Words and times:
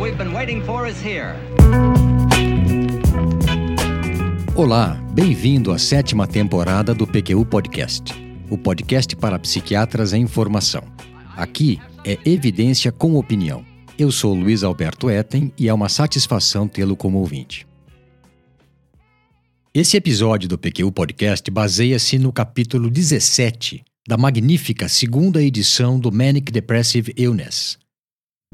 we've 0.00 0.16
been 0.16 0.32
waiting 0.32 0.62
for 0.64 0.86
is 0.86 0.96
here. 1.04 1.34
Olá, 4.54 4.94
bem-vindo 5.12 5.70
à 5.70 5.78
sétima 5.78 6.26
temporada 6.26 6.94
do 6.94 7.06
PQU 7.06 7.44
Podcast, 7.44 8.14
o 8.48 8.56
podcast 8.56 9.14
para 9.14 9.38
psiquiatras 9.38 10.14
em 10.14 10.26
formação. 10.26 10.82
Aqui 11.36 11.78
é 12.04 12.18
evidência 12.24 12.90
com 12.90 13.16
opinião. 13.16 13.64
Eu 13.98 14.10
sou 14.10 14.34
Luiz 14.34 14.62
Alberto 14.64 15.10
Etten 15.10 15.52
e 15.58 15.68
é 15.68 15.74
uma 15.74 15.90
satisfação 15.90 16.66
tê-lo 16.66 16.96
como 16.96 17.18
ouvinte. 17.18 17.66
Esse 19.74 19.98
episódio 19.98 20.48
do 20.48 20.56
PQU 20.56 20.90
Podcast 20.90 21.50
baseia-se 21.50 22.18
no 22.18 22.32
capítulo 22.32 22.88
17 22.90 23.84
da 24.08 24.16
magnífica 24.16 24.88
segunda 24.88 25.42
edição 25.42 25.98
do 25.98 26.10
Manic 26.10 26.50
Depressive 26.50 27.12
Illness, 27.14 27.76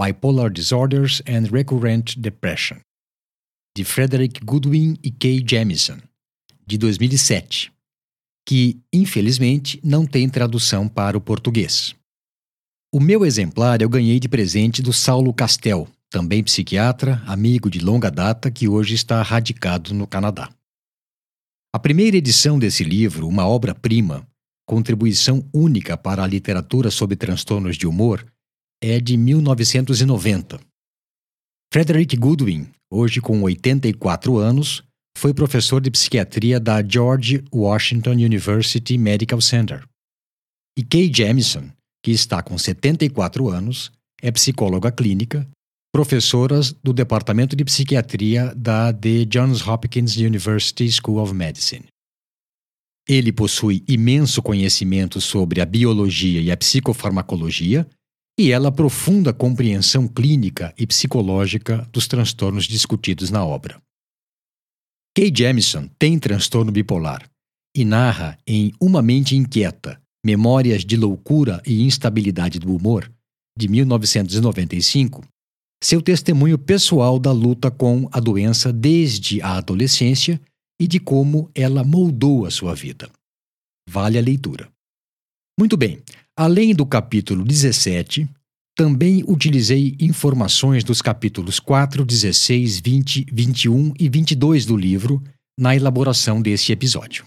Bipolar 0.01 0.51
Disorders 0.51 1.23
and 1.29 1.51
Recurrent 1.53 2.17
Depression, 2.17 2.79
de 3.77 3.85
Frederick 3.85 4.43
Goodwin 4.43 4.97
e 5.03 5.11
Kay 5.11 5.45
Jamison, 5.47 5.99
de 6.67 6.79
2007, 6.79 7.71
que, 8.47 8.81
infelizmente, 8.93 9.79
não 9.85 10.07
tem 10.07 10.29
tradução 10.29 10.89
para 10.89 11.17
o 11.17 11.21
português. 11.21 11.95
O 12.91 13.01
meu 13.01 13.25
exemplar 13.25 13.83
eu 13.83 13.89
ganhei 13.89 14.19
de 14.19 14.29
presente 14.29 14.81
do 14.81 14.93
Saulo 14.93 15.33
Castel, 15.33 15.87
também 16.09 16.43
psiquiatra, 16.43 17.23
amigo 17.27 17.71
de 17.71 17.79
longa 17.79 18.11
data 18.11 18.51
que 18.51 18.69
hoje 18.69 18.95
está 18.95 19.23
radicado 19.23 19.93
no 19.93 20.07
Canadá. 20.07 20.51
A 21.75 21.79
primeira 21.79 22.17
edição 22.17 22.59
desse 22.59 22.83
livro, 22.83 23.29
uma 23.29 23.47
obra-prima, 23.47 24.27
contribuição 24.67 25.47
única 25.53 25.99
para 25.99 26.23
a 26.23 26.27
literatura 26.27 26.91
sobre 26.91 27.15
transtornos 27.17 27.77
de 27.77 27.87
humor, 27.87 28.27
é 28.83 28.99
de 28.99 29.17
1990. 29.17 30.61
Frederick 31.73 32.17
Goodwin, 32.17 32.69
hoje 32.93 33.21
com 33.21 33.41
84 33.43 34.37
anos, 34.37 34.83
foi 35.17 35.33
professor 35.33 35.81
de 35.81 35.91
psiquiatria 35.91 36.59
da 36.59 36.83
George 36.83 37.45
Washington 37.55 38.13
University 38.13 38.99
Medical 38.99 39.41
Center. 39.41 39.85
E 40.77 40.83
Kay 40.83 41.13
Jamison, 41.15 41.71
que 42.05 42.11
está 42.11 42.43
com 42.43 42.59
74 42.59 43.49
anos, 43.49 43.93
é 44.21 44.33
psicóloga 44.33 44.91
clínica, 44.91 45.49
professora 45.95 46.59
do 46.83 46.93
Departamento 46.93 47.55
de 47.55 47.65
Psiquiatria 47.65 48.53
da 48.55 48.93
The 48.93 49.25
Johns 49.27 49.67
Hopkins 49.67 50.17
University 50.17 50.91
School 50.91 51.19
of 51.19 51.33
Medicine. 51.33 51.85
Ele 53.09 53.33
possui 53.33 53.85
imenso 53.87 54.43
conhecimento 54.43 55.21
sobre 55.21 55.61
a 55.61 55.67
biologia 55.67 56.41
e 56.41 56.51
a 56.51 56.57
psicofarmacologia 56.57 57.87
e 58.39 58.51
ela 58.51 58.73
profunda 58.73 59.33
compreensão 59.33 60.09
clínica 60.09 60.75
e 60.79 60.87
psicológica 60.87 61.87
dos 61.93 62.07
transtornos 62.07 62.65
discutidos 62.65 63.31
na 63.31 63.45
obra. 63.45 63.81
Kay 65.15 65.33
Jamison 65.35 65.89
tem 65.99 66.19
transtorno 66.19 66.73
bipolar 66.73 67.29
e 67.77 67.85
narra 67.85 68.39
em 68.47 68.73
Uma 68.81 69.03
Mente 69.03 69.37
Inquieta, 69.37 70.01
Memórias 70.25 70.85
de 70.85 70.97
Loucura 70.97 71.61
e 71.67 71.83
Instabilidade 71.83 72.59
do 72.59 72.75
Humor, 72.75 73.13
de 73.57 73.69
1995, 73.69 75.23
seu 75.83 76.01
testemunho 76.01 76.59
pessoal 76.59 77.19
da 77.19 77.33
luta 77.33 77.71
com 77.71 78.09
a 78.13 78.21
doença 78.21 78.73
desde 78.73 79.43
a 79.43 79.59
adolescência 79.59 80.41
e 80.81 80.87
de 80.87 80.99
como 80.99 81.51
ela 81.55 81.85
moldou 81.85 82.47
a 82.47 82.51
sua 82.51 82.75
vida. 82.75 83.11
Vale 83.89 84.17
a 84.17 84.23
leitura. 84.23 84.71
Muito 85.59 85.77
bem, 85.77 86.03
Além 86.37 86.75
do 86.75 86.87
capítulo 86.87 87.45
17, 87.45 88.27
também 88.75 89.23
utilizei 89.27 89.95
informações 90.01 90.83
dos 90.83 91.03
capítulos 91.03 91.61
4, 91.61 92.07
16, 92.07 92.81
20, 92.81 93.27
21 93.31 93.93
e 94.01 94.09
22 94.09 94.65
do 94.65 94.75
livro 94.75 95.23
na 95.59 95.77
elaboração 95.77 96.41
deste 96.41 96.73
episódio. 96.73 97.27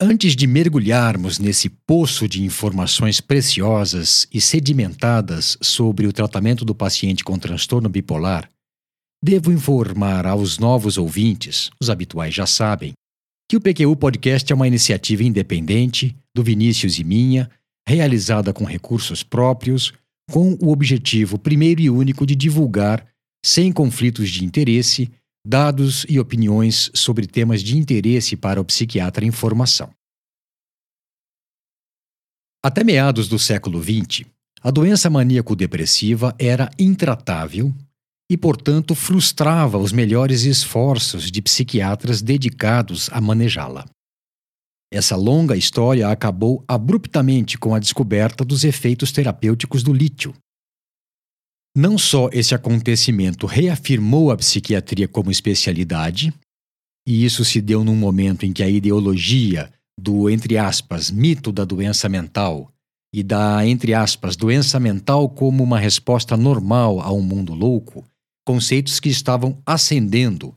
Antes 0.00 0.34
de 0.34 0.46
mergulharmos 0.46 1.38
nesse 1.38 1.68
poço 1.68 2.26
de 2.26 2.42
informações 2.42 3.20
preciosas 3.20 4.26
e 4.32 4.40
sedimentadas 4.40 5.58
sobre 5.60 6.06
o 6.06 6.12
tratamento 6.12 6.64
do 6.64 6.74
paciente 6.74 7.22
com 7.22 7.38
transtorno 7.38 7.90
bipolar, 7.90 8.48
devo 9.22 9.52
informar 9.52 10.26
aos 10.26 10.58
novos 10.58 10.96
ouvintes, 10.96 11.70
os 11.80 11.90
habituais 11.90 12.34
já 12.34 12.46
sabem, 12.46 12.92
que 13.50 13.56
o 13.56 13.60
PQU 13.60 13.94
Podcast 13.96 14.50
é 14.50 14.56
uma 14.56 14.66
iniciativa 14.66 15.22
independente 15.22 16.16
do 16.34 16.42
Vinícius 16.42 16.98
e 16.98 17.04
minha 17.04 17.50
realizada 17.88 18.52
com 18.52 18.64
recursos 18.64 19.22
próprios, 19.22 19.92
com 20.30 20.56
o 20.60 20.70
objetivo 20.70 21.38
primeiro 21.38 21.80
e 21.80 21.88
único 21.88 22.26
de 22.26 22.34
divulgar, 22.34 23.06
sem 23.44 23.72
conflitos 23.72 24.28
de 24.30 24.44
interesse, 24.44 25.10
dados 25.46 26.04
e 26.08 26.18
opiniões 26.18 26.90
sobre 26.92 27.26
temas 27.26 27.62
de 27.62 27.78
interesse 27.78 28.36
para 28.36 28.60
o 28.60 28.64
psiquiatra 28.64 29.24
em 29.24 29.30
formação. 29.30 29.90
Até 32.64 32.82
meados 32.82 33.28
do 33.28 33.38
século 33.38 33.80
XX, 33.80 34.26
a 34.60 34.72
doença 34.72 35.08
maníaco-depressiva 35.08 36.34
era 36.36 36.68
intratável 36.76 37.72
e, 38.28 38.36
portanto, 38.36 38.96
frustrava 38.96 39.78
os 39.78 39.92
melhores 39.92 40.42
esforços 40.42 41.30
de 41.30 41.40
psiquiatras 41.40 42.20
dedicados 42.20 43.08
a 43.12 43.20
manejá-la. 43.20 43.86
Essa 44.96 45.14
longa 45.14 45.54
história 45.54 46.08
acabou 46.08 46.64
abruptamente 46.66 47.58
com 47.58 47.74
a 47.74 47.78
descoberta 47.78 48.42
dos 48.42 48.64
efeitos 48.64 49.12
terapêuticos 49.12 49.82
do 49.82 49.92
lítio. 49.92 50.32
Não 51.76 51.98
só 51.98 52.30
esse 52.32 52.54
acontecimento 52.54 53.44
reafirmou 53.44 54.30
a 54.30 54.36
psiquiatria 54.38 55.06
como 55.06 55.30
especialidade, 55.30 56.32
e 57.06 57.26
isso 57.26 57.44
se 57.44 57.60
deu 57.60 57.84
num 57.84 57.94
momento 57.94 58.46
em 58.46 58.54
que 58.54 58.62
a 58.62 58.70
ideologia 58.70 59.70
do, 60.00 60.30
entre 60.30 60.56
aspas, 60.56 61.10
mito 61.10 61.52
da 61.52 61.66
doença 61.66 62.08
mental 62.08 62.72
e 63.14 63.22
da, 63.22 63.66
entre 63.66 63.92
aspas, 63.92 64.34
doença 64.34 64.80
mental 64.80 65.28
como 65.28 65.62
uma 65.62 65.78
resposta 65.78 66.38
normal 66.38 67.02
a 67.02 67.12
um 67.12 67.20
mundo 67.20 67.52
louco, 67.52 68.02
conceitos 68.46 68.98
que 68.98 69.10
estavam 69.10 69.60
ascendendo, 69.66 70.54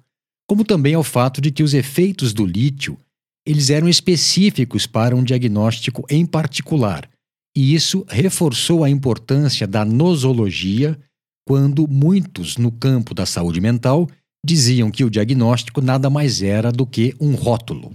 como 0.47 0.63
também 0.63 0.93
ao 0.93 1.03
fato 1.03 1.41
de 1.41 1.51
que 1.51 1.61
os 1.61 1.73
efeitos 1.73 2.31
do 2.31 2.45
lítio 2.45 2.97
eles 3.45 3.69
eram 3.69 3.89
específicos 3.89 4.85
para 4.85 5.15
um 5.15 5.23
diagnóstico 5.23 6.05
em 6.09 6.25
particular, 6.25 7.09
e 7.55 7.73
isso 7.73 8.05
reforçou 8.07 8.83
a 8.83 8.89
importância 8.89 9.67
da 9.67 9.83
nosologia 9.83 10.99
quando 11.47 11.87
muitos 11.87 12.57
no 12.57 12.71
campo 12.71 13.13
da 13.13 13.25
saúde 13.25 13.59
mental 13.59 14.07
diziam 14.45 14.91
que 14.91 15.03
o 15.03 15.09
diagnóstico 15.09 15.81
nada 15.81 16.09
mais 16.09 16.41
era 16.41 16.71
do 16.71 16.85
que 16.85 17.15
um 17.19 17.33
rótulo. 17.33 17.93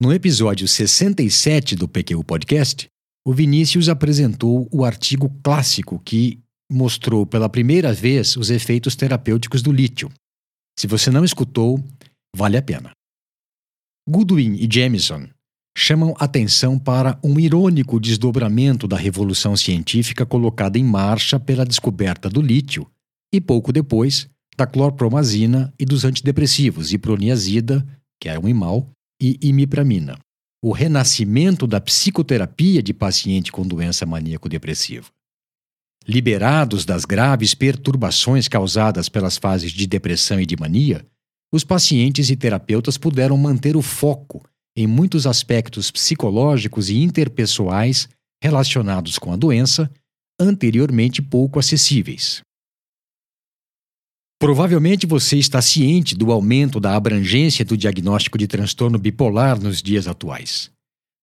No 0.00 0.12
episódio 0.12 0.66
67 0.66 1.76
do 1.76 1.86
PQ 1.86 2.24
Podcast, 2.24 2.88
o 3.26 3.32
Vinícius 3.32 3.88
apresentou 3.88 4.68
o 4.72 4.84
artigo 4.84 5.30
clássico 5.42 6.00
que 6.04 6.40
mostrou 6.70 7.26
pela 7.26 7.48
primeira 7.48 7.92
vez 7.92 8.36
os 8.36 8.50
efeitos 8.50 8.96
terapêuticos 8.96 9.62
do 9.62 9.70
lítio. 9.70 10.10
Se 10.78 10.86
você 10.86 11.10
não 11.10 11.24
escutou, 11.24 11.82
vale 12.34 12.56
a 12.56 12.62
pena. 12.62 12.90
Goodwin 14.08 14.54
e 14.54 14.68
Jamison 14.70 15.28
chamam 15.78 16.14
atenção 16.18 16.76
para 16.76 17.18
um 17.22 17.38
irônico 17.38 18.00
desdobramento 18.00 18.88
da 18.88 18.96
revolução 18.96 19.56
científica 19.56 20.26
colocada 20.26 20.76
em 20.76 20.84
marcha 20.84 21.38
pela 21.38 21.64
descoberta 21.64 22.28
do 22.28 22.42
lítio 22.42 22.86
e 23.32 23.40
pouco 23.40 23.72
depois 23.72 24.28
da 24.56 24.66
clorpromazina 24.66 25.72
e 25.78 25.84
dos 25.84 26.04
antidepressivos 26.04 26.92
iproniazida, 26.92 27.86
que 28.20 28.28
é 28.28 28.38
um 28.38 28.48
imal, 28.48 28.90
e 29.20 29.38
imipramina. 29.40 30.18
O 30.62 30.72
renascimento 30.72 31.66
da 31.66 31.80
psicoterapia 31.80 32.82
de 32.82 32.92
paciente 32.92 33.52
com 33.52 33.66
doença 33.66 34.04
maníaco-depressiva. 34.04 35.06
Liberados 36.06 36.84
das 36.84 37.04
graves 37.04 37.54
perturbações 37.54 38.48
causadas 38.48 39.08
pelas 39.08 39.38
fases 39.38 39.70
de 39.70 39.86
depressão 39.86 40.40
e 40.40 40.46
de 40.46 40.56
mania, 40.56 41.06
os 41.52 41.62
pacientes 41.62 42.30
e 42.30 42.36
terapeutas 42.36 42.96
puderam 42.96 43.36
manter 43.36 43.76
o 43.76 43.82
foco 43.82 44.42
em 44.74 44.86
muitos 44.86 45.26
aspectos 45.26 45.90
psicológicos 45.90 46.88
e 46.88 46.96
interpessoais 46.96 48.08
relacionados 48.42 49.18
com 49.18 49.32
a 49.32 49.36
doença, 49.36 49.90
anteriormente 50.40 51.20
pouco 51.20 51.58
acessíveis. 51.58 52.40
Provavelmente 54.40 55.06
você 55.06 55.36
está 55.36 55.60
ciente 55.60 56.16
do 56.16 56.32
aumento 56.32 56.80
da 56.80 56.96
abrangência 56.96 57.64
do 57.64 57.76
diagnóstico 57.76 58.38
de 58.38 58.48
transtorno 58.48 58.98
bipolar 58.98 59.60
nos 59.60 59.82
dias 59.82 60.08
atuais. 60.08 60.70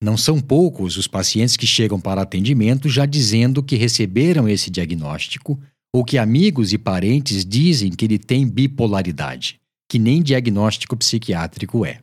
Não 0.02 0.16
são 0.16 0.40
poucos 0.40 0.96
os 0.96 1.08
pacientes 1.08 1.58
que 1.58 1.68
chegam 1.68 2.00
para 2.00 2.22
atendimento 2.22 2.88
já 2.88 3.06
dizendo 3.06 3.62
que 3.62 3.76
receberam 3.76 4.48
esse 4.48 4.70
diagnóstico 4.70 5.60
ou 5.94 6.06
que 6.06 6.18
amigos 6.18 6.72
e 6.72 6.78
parentes 6.78 7.44
dizem 7.44 7.92
que 7.92 8.06
ele 8.06 8.20
tem 8.20 8.48
bipolaridade 8.48 9.60
que 9.90 9.98
nem 10.00 10.22
diagnóstico 10.22 10.96
psiquiátrico 10.96 11.86
é. 11.86 12.00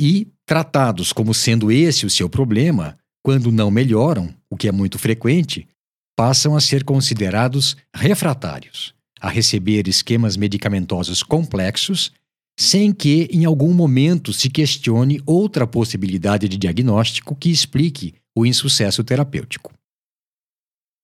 E, 0.00 0.28
tratados 0.46 1.12
como 1.12 1.34
sendo 1.34 1.70
esse 1.70 2.06
o 2.06 2.10
seu 2.10 2.28
problema, 2.30 2.96
quando 3.22 3.52
não 3.52 3.70
melhoram, 3.70 4.34
o 4.48 4.56
que 4.56 4.68
é 4.68 4.72
muito 4.72 4.98
frequente, 4.98 5.68
passam 6.16 6.56
a 6.56 6.60
ser 6.60 6.84
considerados 6.84 7.76
refratários 7.94 8.94
a 9.24 9.30
receber 9.30 9.88
esquemas 9.88 10.36
medicamentosos 10.36 11.22
complexos, 11.22 12.12
sem 12.60 12.92
que 12.92 13.26
em 13.32 13.46
algum 13.46 13.72
momento 13.72 14.34
se 14.34 14.50
questione 14.50 15.18
outra 15.24 15.66
possibilidade 15.66 16.46
de 16.46 16.58
diagnóstico 16.58 17.34
que 17.34 17.48
explique 17.48 18.14
o 18.36 18.44
insucesso 18.44 19.02
terapêutico. 19.02 19.72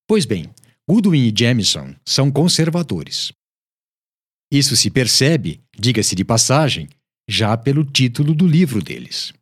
Pois 0.07 0.27
bem, 0.27 0.51
Goodwin 0.87 1.29
e 1.29 1.35
Jamison 1.35 1.95
são 2.07 2.31
conservadores. 2.31 3.33
Isso 4.51 4.75
se 4.75 4.91
percebe, 4.91 5.61
diga-se 5.79 6.15
de 6.15 6.25
passagem, 6.25 6.89
já 7.29 7.57
pelo 7.57 7.85
título 7.85 8.35
do 8.35 8.47
livro 8.47 8.83
deles. 8.83 9.33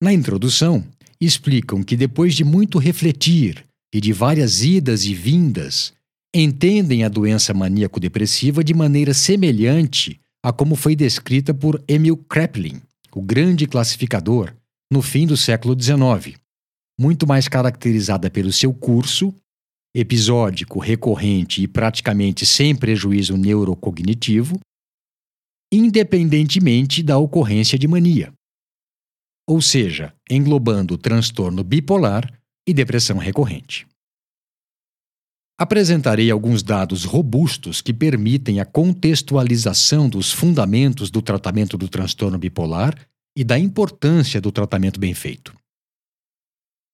Na 0.00 0.12
introdução, 0.12 0.84
explicam 1.20 1.82
que 1.82 1.96
depois 1.96 2.34
de 2.34 2.44
muito 2.44 2.78
refletir 2.78 3.64
e 3.92 4.00
de 4.00 4.12
várias 4.12 4.62
idas 4.62 5.04
e 5.04 5.14
vindas, 5.14 5.92
entendem 6.34 7.04
a 7.04 7.08
doença 7.08 7.52
maníaco-depressiva 7.52 8.62
de 8.62 8.74
maneira 8.74 9.12
semelhante 9.12 10.20
a 10.42 10.52
como 10.52 10.76
foi 10.76 10.94
descrita 10.94 11.52
por 11.52 11.82
Emil 11.88 12.16
Kraepelin, 12.16 12.80
o 13.12 13.22
grande 13.22 13.66
classificador, 13.66 14.54
no 14.92 15.02
fim 15.02 15.26
do 15.26 15.36
século 15.36 15.76
XIX, 15.80 16.38
muito 16.98 17.26
mais 17.26 17.48
caracterizada 17.48 18.30
pelo 18.30 18.52
seu 18.52 18.72
curso, 18.72 19.34
episódico, 19.94 20.78
recorrente 20.78 21.62
e 21.62 21.68
praticamente 21.68 22.44
sem 22.44 22.74
prejuízo 22.74 23.36
neurocognitivo, 23.36 24.58
independentemente 25.72 27.02
da 27.02 27.18
ocorrência 27.18 27.78
de 27.78 27.86
mania. 27.88 28.32
Ou 29.48 29.60
seja, 29.62 30.14
englobando 30.30 30.98
transtorno 30.98 31.64
bipolar 31.64 32.30
e 32.66 32.74
depressão 32.74 33.16
recorrente. 33.16 33.86
Apresentarei 35.58 36.30
alguns 36.30 36.62
dados 36.62 37.04
robustos 37.04 37.80
que 37.80 37.92
permitem 37.92 38.60
a 38.60 38.64
contextualização 38.64 40.08
dos 40.08 40.30
fundamentos 40.30 41.10
do 41.10 41.20
tratamento 41.20 41.76
do 41.76 41.88
transtorno 41.88 42.38
bipolar 42.38 42.94
e 43.36 43.42
da 43.42 43.58
importância 43.58 44.40
do 44.40 44.52
tratamento 44.52 45.00
bem 45.00 45.14
feito. 45.14 45.52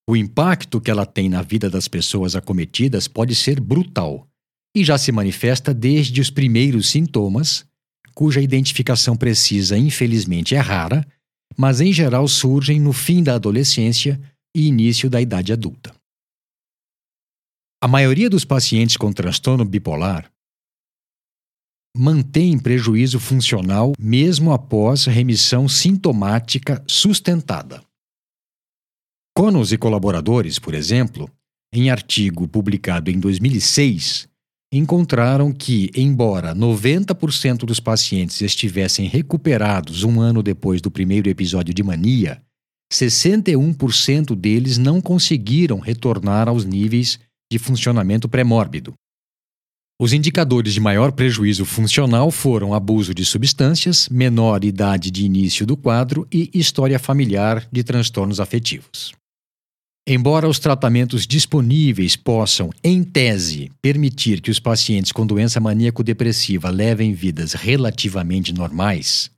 O 0.07 0.15
impacto 0.15 0.79
que 0.79 0.91
ela 0.91 1.05
tem 1.05 1.27
na 1.27 1.41
vida 1.41 1.69
das 1.69 1.87
pessoas 1.87 2.35
acometidas 2.35 3.07
pode 3.07 3.33
ser 3.33 3.59
brutal 3.59 4.27
e 4.75 4.83
já 4.83 4.97
se 4.97 5.11
manifesta 5.11 5.73
desde 5.73 6.21
os 6.21 6.29
primeiros 6.29 6.89
sintomas, 6.89 7.65
cuja 8.13 8.41
identificação 8.41 9.15
precisa, 9.17 9.77
infelizmente, 9.77 10.53
é 10.53 10.59
rara, 10.59 11.05
mas 11.57 11.81
em 11.81 11.91
geral 11.91 12.27
surgem 12.27 12.79
no 12.79 12.93
fim 12.93 13.23
da 13.23 13.35
adolescência 13.35 14.21
e 14.55 14.67
início 14.67 15.09
da 15.09 15.19
idade 15.19 15.51
adulta. 15.51 15.95
A 17.81 17.87
maioria 17.87 18.29
dos 18.29 18.45
pacientes 18.45 18.97
com 18.97 19.11
transtorno 19.11 19.65
bipolar 19.65 20.31
mantém 21.95 22.59
prejuízo 22.59 23.19
funcional 23.19 23.93
mesmo 23.97 24.51
após 24.51 25.05
remissão 25.05 25.67
sintomática 25.69 26.83
sustentada. 26.87 27.81
Conos 29.37 29.73
e 29.73 29.77
colaboradores, 29.77 30.57
por 30.57 30.73
exemplo, 30.73 31.29
em 31.73 31.89
artigo 31.89 32.47
publicado 32.47 33.11
em 33.11 33.19
2006, 33.19 34.29
encontraram 34.71 35.51
que, 35.51 35.91
embora 35.93 36.55
90% 36.55 37.65
dos 37.65 37.81
pacientes 37.81 38.41
estivessem 38.41 39.09
recuperados 39.09 40.03
um 40.03 40.21
ano 40.21 40.41
depois 40.41 40.79
do 40.81 40.89
primeiro 40.89 41.29
episódio 41.29 41.73
de 41.73 41.83
mania, 41.83 42.41
61% 42.89 44.33
deles 44.33 44.77
não 44.77 45.01
conseguiram 45.01 45.79
retornar 45.79 46.47
aos 46.47 46.63
níveis 46.63 47.19
de 47.51 47.59
funcionamento 47.59 48.29
pré-mórbido. 48.29 48.93
Os 49.99 50.13
indicadores 50.13 50.73
de 50.73 50.79
maior 50.79 51.11
prejuízo 51.11 51.65
funcional 51.65 52.31
foram 52.31 52.73
abuso 52.73 53.13
de 53.13 53.25
substâncias, 53.25 54.07
menor 54.07 54.63
idade 54.63 55.11
de 55.11 55.25
início 55.25 55.65
do 55.65 55.75
quadro 55.75 56.25
e 56.31 56.49
história 56.53 56.97
familiar 56.97 57.67
de 57.69 57.83
transtornos 57.83 58.39
afetivos. 58.39 59.13
Embora 60.07 60.47
os 60.47 60.59
tratamentos 60.59 61.25
disponíveis 61.25 62.15
possam, 62.15 62.69
em 62.83 63.03
tese, 63.03 63.71
permitir 63.81 64.39
que 64.39 64.51
os 64.51 64.59
pacientes 64.59 65.11
com 65.11 65.25
doença 65.25 65.59
maníaco-depressiva 65.59 66.69
levem 66.69 67.11
vidas 67.11 67.53
relativamente 67.53 68.53
normais, 68.53 69.31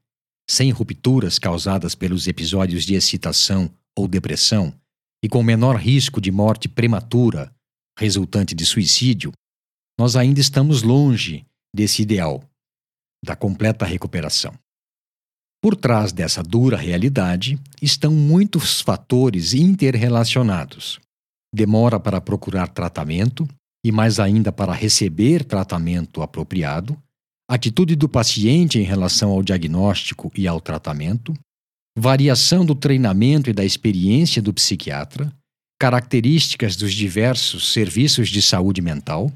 sem 0.50 0.70
rupturas 0.72 1.40
causadas 1.40 1.96
pelos 1.96 2.28
episódios 2.28 2.84
de 2.84 2.96
excitação 2.96 3.72
ou 3.98 4.10
depressão, 4.10 4.74
e 5.24 5.30
com 5.30 5.42
menor 5.42 5.78
risco 5.78 6.20
de 6.20 6.32
morte 6.32 6.68
prematura 6.68 7.50
resultante 7.98 8.54
de 8.54 8.66
suicídio, 8.66 9.32
nós 9.98 10.18
ainda 10.18 10.42
estamos 10.42 10.84
longe 10.84 11.46
desse 11.74 12.02
ideal 12.02 12.44
da 13.24 13.38
completa 13.38 13.86
recuperação. 13.86 14.54
Por 15.62 15.76
trás 15.76 16.12
dessa 16.12 16.44
dura 16.44 16.78
realidade 16.78 17.60
estão 17.82 18.12
muitos 18.12 18.80
fatores 18.82 19.54
interrelacionados. 19.54 21.00
Demora 21.54 22.00
para 22.00 22.22
procurar 22.22 22.68
tratamento 22.68 23.48
e 23.84 23.92
mais 23.92 24.20
ainda 24.20 24.52
para 24.52 24.74
receber 24.74 25.44
tratamento 25.44 26.22
apropriado, 26.22 26.98
atitude 27.50 27.96
do 27.96 28.10
paciente 28.10 28.78
em 28.78 28.84
relação 28.84 29.32
ao 29.32 29.42
diagnóstico 29.42 30.32
e 30.36 30.48
ao 30.48 30.60
tratamento, 30.60 31.34
variação 31.98 32.66
do 32.66 32.76
treinamento 32.76 33.50
e 33.50 33.54
da 33.54 33.66
experiência 33.66 34.42
do 34.42 34.54
psiquiatra, 34.54 35.32
características 35.80 36.76
dos 36.76 36.94
diversos 36.94 37.72
serviços 37.72 38.30
de 38.30 38.42
saúde 38.42 38.82
mental, 38.82 39.32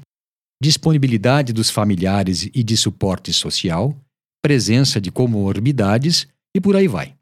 disponibilidade 0.62 1.52
dos 1.52 1.70
familiares 1.70 2.48
e 2.54 2.62
de 2.62 2.76
suporte 2.76 3.32
social, 3.32 3.96
presença 4.42 5.00
de 5.00 5.10
comorbidades 5.10 6.26
e 6.54 6.60
por 6.60 6.76
aí 6.76 6.88
vai. 6.88 7.14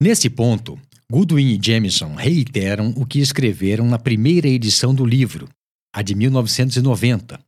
Nesse 0.00 0.28
ponto, 0.28 0.78
Goodwin 1.10 1.58
e 1.58 1.60
Jamison 1.60 2.14
reiteram 2.14 2.92
o 2.96 3.06
que 3.06 3.18
escreveram 3.18 3.86
na 3.86 3.98
primeira 3.98 4.46
edição 4.46 4.94
do 4.94 5.04
livro, 5.04 5.48
a 5.92 6.02
de 6.02 6.14
1990, 6.14 7.40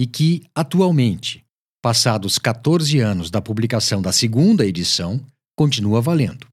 e 0.00 0.06
que, 0.06 0.42
atualmente, 0.54 1.44
passados 1.82 2.38
14 2.38 2.98
anos 2.98 3.30
da 3.30 3.42
publicação 3.42 4.00
da 4.00 4.10
segunda 4.10 4.66
edição, 4.66 5.20
continua 5.56 6.00
valendo. 6.00 6.46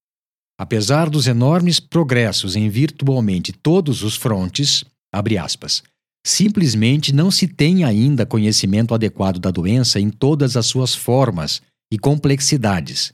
Apesar 0.60 1.10
dos 1.10 1.26
enormes 1.26 1.80
progressos 1.80 2.56
em 2.56 2.70
virtualmente 2.70 3.54
todos 3.54 4.04
os 4.04 4.16
frontes, 4.16 4.84
aspas, 5.12 5.82
simplesmente 6.28 7.14
não 7.14 7.32
se 7.32 7.48
tem 7.48 7.84
ainda 7.84 8.26
conhecimento 8.26 8.94
adequado 8.94 9.40
da 9.40 9.50
doença 9.50 10.00
em 10.00 10.10
todas 10.10 10.56
as 10.56 10.66
suas 10.68 10.94
formas 10.94 11.62
e 11.92 12.00
complexidades, 12.00 13.14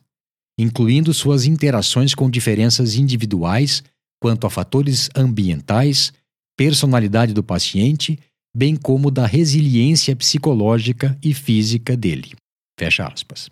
incluindo 0.59 1.13
suas 1.13 1.45
interações 1.45 2.13
com 2.13 2.29
diferenças 2.29 2.95
individuais 2.95 3.83
quanto 4.21 4.45
a 4.45 4.49
fatores 4.49 5.09
ambientais, 5.15 6.13
personalidade 6.57 7.33
do 7.33 7.43
paciente, 7.43 8.19
bem 8.55 8.75
como 8.75 9.11
da 9.11 9.25
resiliência 9.25 10.15
psicológica 10.15 11.17
e 11.23 11.33
física 11.33 11.95
dele. 11.95 12.33
Fecha 12.79 13.07
aspas. 13.07 13.49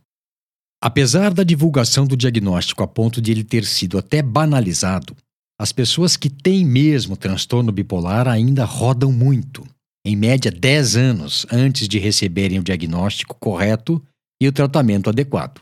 Apesar 0.82 1.34
da 1.34 1.44
divulgação 1.44 2.06
do 2.06 2.18
diagnóstico 2.18 2.84
a 2.84 2.88
ponto 2.88 3.22
de 3.22 3.32
ele 3.32 3.44
ter 3.44 3.66
sido 3.66 3.98
até 3.98 4.22
banalizado, 4.22 5.16
as 5.60 5.72
pessoas 5.72 6.18
que 6.18 6.30
têm 6.30 6.66
mesmo 6.66 7.16
transtorno 7.16 7.72
bipolar 7.72 8.28
ainda 8.28 8.66
rodam 8.66 9.12
muito, 9.12 9.66
em 10.06 10.16
média 10.16 10.52
10 10.52 10.96
anos 10.96 11.46
antes 11.52 11.88
de 11.88 11.98
receberem 11.98 12.60
o 12.60 12.64
diagnóstico 12.64 13.36
correto 13.40 14.04
e 14.42 14.48
o 14.48 14.52
tratamento 14.52 15.10
adequado. 15.10 15.62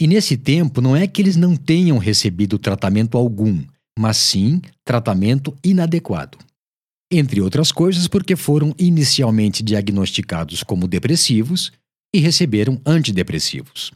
E 0.00 0.06
nesse 0.06 0.36
tempo 0.36 0.80
não 0.80 0.96
é 0.96 1.06
que 1.06 1.20
eles 1.20 1.36
não 1.36 1.56
tenham 1.56 1.98
recebido 1.98 2.58
tratamento 2.58 3.18
algum, 3.18 3.64
mas 3.98 4.16
sim 4.16 4.62
tratamento 4.84 5.54
inadequado. 5.62 6.38
Entre 7.12 7.40
outras 7.40 7.70
coisas, 7.70 8.08
porque 8.08 8.36
foram 8.36 8.74
inicialmente 8.78 9.62
diagnosticados 9.62 10.62
como 10.62 10.88
depressivos 10.88 11.72
e 12.14 12.18
receberam 12.18 12.80
antidepressivos. 12.86 13.92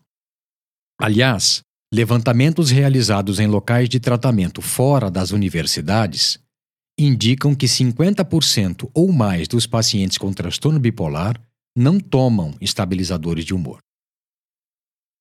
Aliás, 1.01 1.63
levantamentos 1.93 2.71
realizados 2.71 3.39
em 3.39 3.47
locais 3.47 3.89
de 3.89 3.99
tratamento 3.99 4.61
fora 4.61 5.11
das 5.11 5.31
universidades 5.31 6.39
indicam 6.99 7.55
que 7.55 7.67
50% 7.67 8.91
ou 8.93 9.13
mais 9.13 9.49
dos 9.49 9.67
pacientes 9.67 10.19
com 10.19 10.33
transtorno 10.33 10.79
bipolar 10.79 11.41
não 11.77 11.99
tomam 11.99 12.55
estabilizadores 12.61 13.45
de 13.45 13.55
humor. 13.55 13.79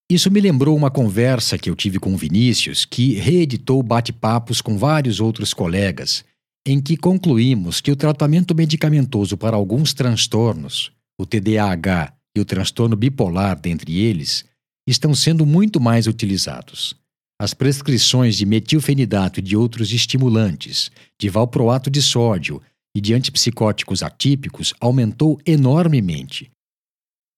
Isso 0.10 0.30
me 0.30 0.40
lembrou 0.40 0.76
uma 0.76 0.92
conversa 0.92 1.58
que 1.58 1.70
eu 1.70 1.76
tive 1.76 1.98
com 1.98 2.14
o 2.14 2.18
Vinícius, 2.18 2.86
que 2.86 3.14
reeditou 3.14 3.82
bate-papos 3.82 4.62
com 4.62 4.78
vários 4.78 5.20
outros 5.20 5.54
colegas, 5.54 6.24
em 6.66 6.82
que 6.82 6.96
concluímos 6.96 7.82
que 7.82 7.92
o 7.92 7.96
tratamento 7.96 8.54
medicamentoso 8.54 9.36
para 9.38 9.56
alguns 9.56 9.94
transtornos, 9.94 10.92
o 11.20 11.26
TDAH 11.26 12.14
e 12.36 12.40
o 12.40 12.46
transtorno 12.46 12.96
bipolar, 12.96 13.60
dentre 13.60 13.98
eles, 14.00 14.46
estão 14.88 15.16
sendo 15.16 15.46
muito 15.46 15.80
mais 15.80 16.08
utilizados. 16.08 16.96
As 17.40 17.54
prescrições 17.54 18.38
de 18.38 18.46
metilfenidato 18.46 19.40
e 19.40 19.44
de 19.44 19.56
outros 19.56 19.92
estimulantes, 19.92 20.92
de 21.20 21.30
valproato 21.30 21.90
de 21.90 22.02
sódio 22.02 22.62
e 22.96 23.02
de 23.02 23.14
antipsicóticos 23.14 24.04
atípicos 24.04 24.74
aumentou 24.80 25.40
enormemente, 25.46 26.52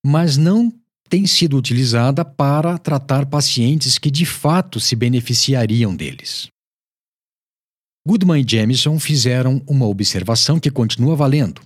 mas 0.06 0.38
não 0.38 0.72
tem 1.10 1.26
sido 1.26 1.58
utilizada 1.58 2.26
para 2.26 2.78
tratar 2.78 3.26
pacientes 3.26 3.98
que 3.98 4.12
de 4.12 4.26
fato 4.26 4.80
se 4.80 4.96
beneficiariam 4.96 5.96
deles. 5.96 6.48
Goodman 8.08 8.42
e 8.42 8.46
Jamison 8.48 9.00
fizeram 9.00 9.64
uma 9.68 9.88
observação 9.88 10.60
que 10.60 10.70
continua 10.70 11.16
valendo. 11.16 11.62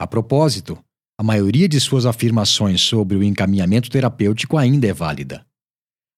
A 0.00 0.06
propósito, 0.06 0.78
a 1.18 1.22
maioria 1.22 1.68
de 1.68 1.80
suas 1.80 2.06
afirmações 2.06 2.80
sobre 2.80 3.16
o 3.16 3.22
encaminhamento 3.22 3.90
terapêutico 3.90 4.56
ainda 4.56 4.86
é 4.86 4.92
válida. 4.92 5.44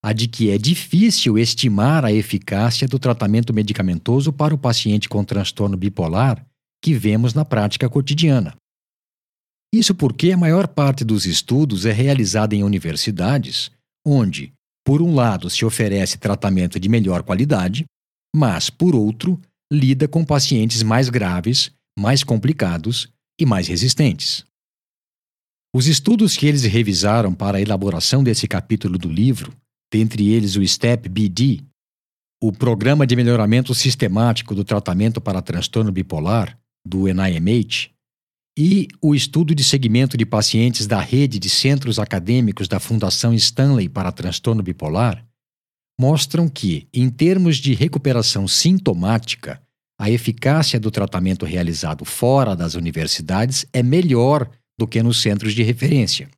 A 0.03 0.13
de 0.13 0.27
que 0.27 0.49
é 0.49 0.57
difícil 0.57 1.37
estimar 1.37 2.05
a 2.05 2.11
eficácia 2.11 2.87
do 2.87 2.97
tratamento 2.97 3.53
medicamentoso 3.53 4.31
para 4.31 4.55
o 4.55 4.57
paciente 4.57 5.09
com 5.09 5.23
transtorno 5.25 5.75
bipolar 5.75 6.45
que 6.81 6.93
vemos 6.93 7.33
na 7.33 7.43
prática 7.43 7.89
cotidiana. 7.89 8.55
Isso 9.73 9.93
porque 9.93 10.31
a 10.31 10.37
maior 10.37 10.67
parte 10.67 11.03
dos 11.03 11.25
estudos 11.25 11.85
é 11.85 11.91
realizada 11.91 12.55
em 12.55 12.63
universidades, 12.63 13.71
onde, 14.05 14.51
por 14.85 15.01
um 15.01 15.13
lado, 15.13 15.49
se 15.49 15.63
oferece 15.63 16.17
tratamento 16.17 16.79
de 16.79 16.89
melhor 16.89 17.21
qualidade, 17.21 17.85
mas, 18.35 18.69
por 18.69 18.95
outro, 18.95 19.39
lida 19.71 20.07
com 20.07 20.25
pacientes 20.25 20.81
mais 20.81 21.09
graves, 21.09 21.71
mais 21.97 22.23
complicados 22.23 23.07
e 23.39 23.45
mais 23.45 23.67
resistentes. 23.67 24.43
Os 25.75 25.85
estudos 25.85 26.35
que 26.35 26.47
eles 26.47 26.63
revisaram 26.63 27.33
para 27.33 27.59
a 27.59 27.61
elaboração 27.61 28.23
desse 28.23 28.47
capítulo 28.47 28.97
do 28.97 29.07
livro, 29.07 29.55
dentre 29.93 30.27
eles 30.29 30.55
o 30.55 30.65
STEP 30.65 31.07
BD, 31.07 31.61
o 32.41 32.51
Programa 32.51 33.05
de 33.05 33.15
Melhoramento 33.15 33.75
Sistemático 33.75 34.55
do 34.55 34.63
Tratamento 34.63 35.21
para 35.21 35.41
Transtorno 35.41 35.91
Bipolar, 35.91 36.57
do 36.89 37.03
NIMH, 37.07 37.91
e 38.57 38.87
o 39.01 39.13
estudo 39.13 39.53
de 39.53 39.63
segmento 39.63 40.17
de 40.17 40.25
pacientes 40.25 40.87
da 40.87 40.99
rede 40.99 41.39
de 41.39 41.49
centros 41.49 41.99
acadêmicos 41.99 42.67
da 42.67 42.79
Fundação 42.79 43.33
Stanley 43.33 43.87
para 43.87 44.11
transtorno 44.11 44.63
bipolar 44.63 45.25
mostram 45.97 46.49
que, 46.49 46.87
em 46.93 47.09
termos 47.09 47.57
de 47.57 47.73
recuperação 47.73 48.47
sintomática, 48.47 49.61
a 49.99 50.09
eficácia 50.09 50.79
do 50.79 50.89
tratamento 50.89 51.45
realizado 51.45 52.03
fora 52.05 52.55
das 52.55 52.73
universidades 52.73 53.65
é 53.71 53.83
melhor 53.83 54.49
do 54.77 54.87
que 54.87 55.03
nos 55.03 55.21
centros 55.21 55.53
de 55.53 55.61
referência, 55.61 56.29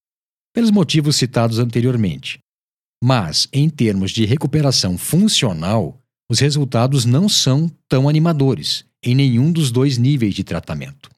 pelos 0.54 0.72
motivos 0.72 1.16
citados 1.16 1.60
anteriormente. 1.60 2.40
Mas, 3.04 3.48
em 3.54 3.70
termos 3.70 4.12
de 4.12 4.26
recuperação 4.26 4.98
funcional, 4.98 6.00
os 6.30 6.40
resultados 6.40 7.06
não 7.06 7.30
são 7.30 7.70
tão 7.88 8.10
animadores 8.10 8.86
em 9.04 9.16
nenhum 9.16 9.52
dos 9.52 9.72
dois 9.72 9.98
níveis 9.98 10.34
de 10.34 10.44
tratamento. 10.44 11.10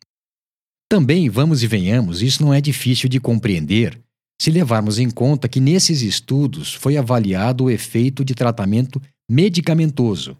Também, 0.90 1.30
vamos 1.30 1.64
e 1.64 1.68
venhamos, 1.68 2.22
isso 2.22 2.44
não 2.44 2.54
é 2.54 2.62
difícil 2.62 3.10
de 3.10 3.20
compreender 3.20 4.00
se 4.42 4.52
levarmos 4.52 5.00
em 5.00 5.10
conta 5.10 5.48
que 5.48 5.60
nesses 5.60 6.02
estudos 6.02 6.74
foi 6.74 6.98
avaliado 6.98 7.64
o 7.66 7.70
efeito 7.70 8.26
de 8.26 8.36
tratamento 8.36 9.02
medicamentoso, 9.30 10.38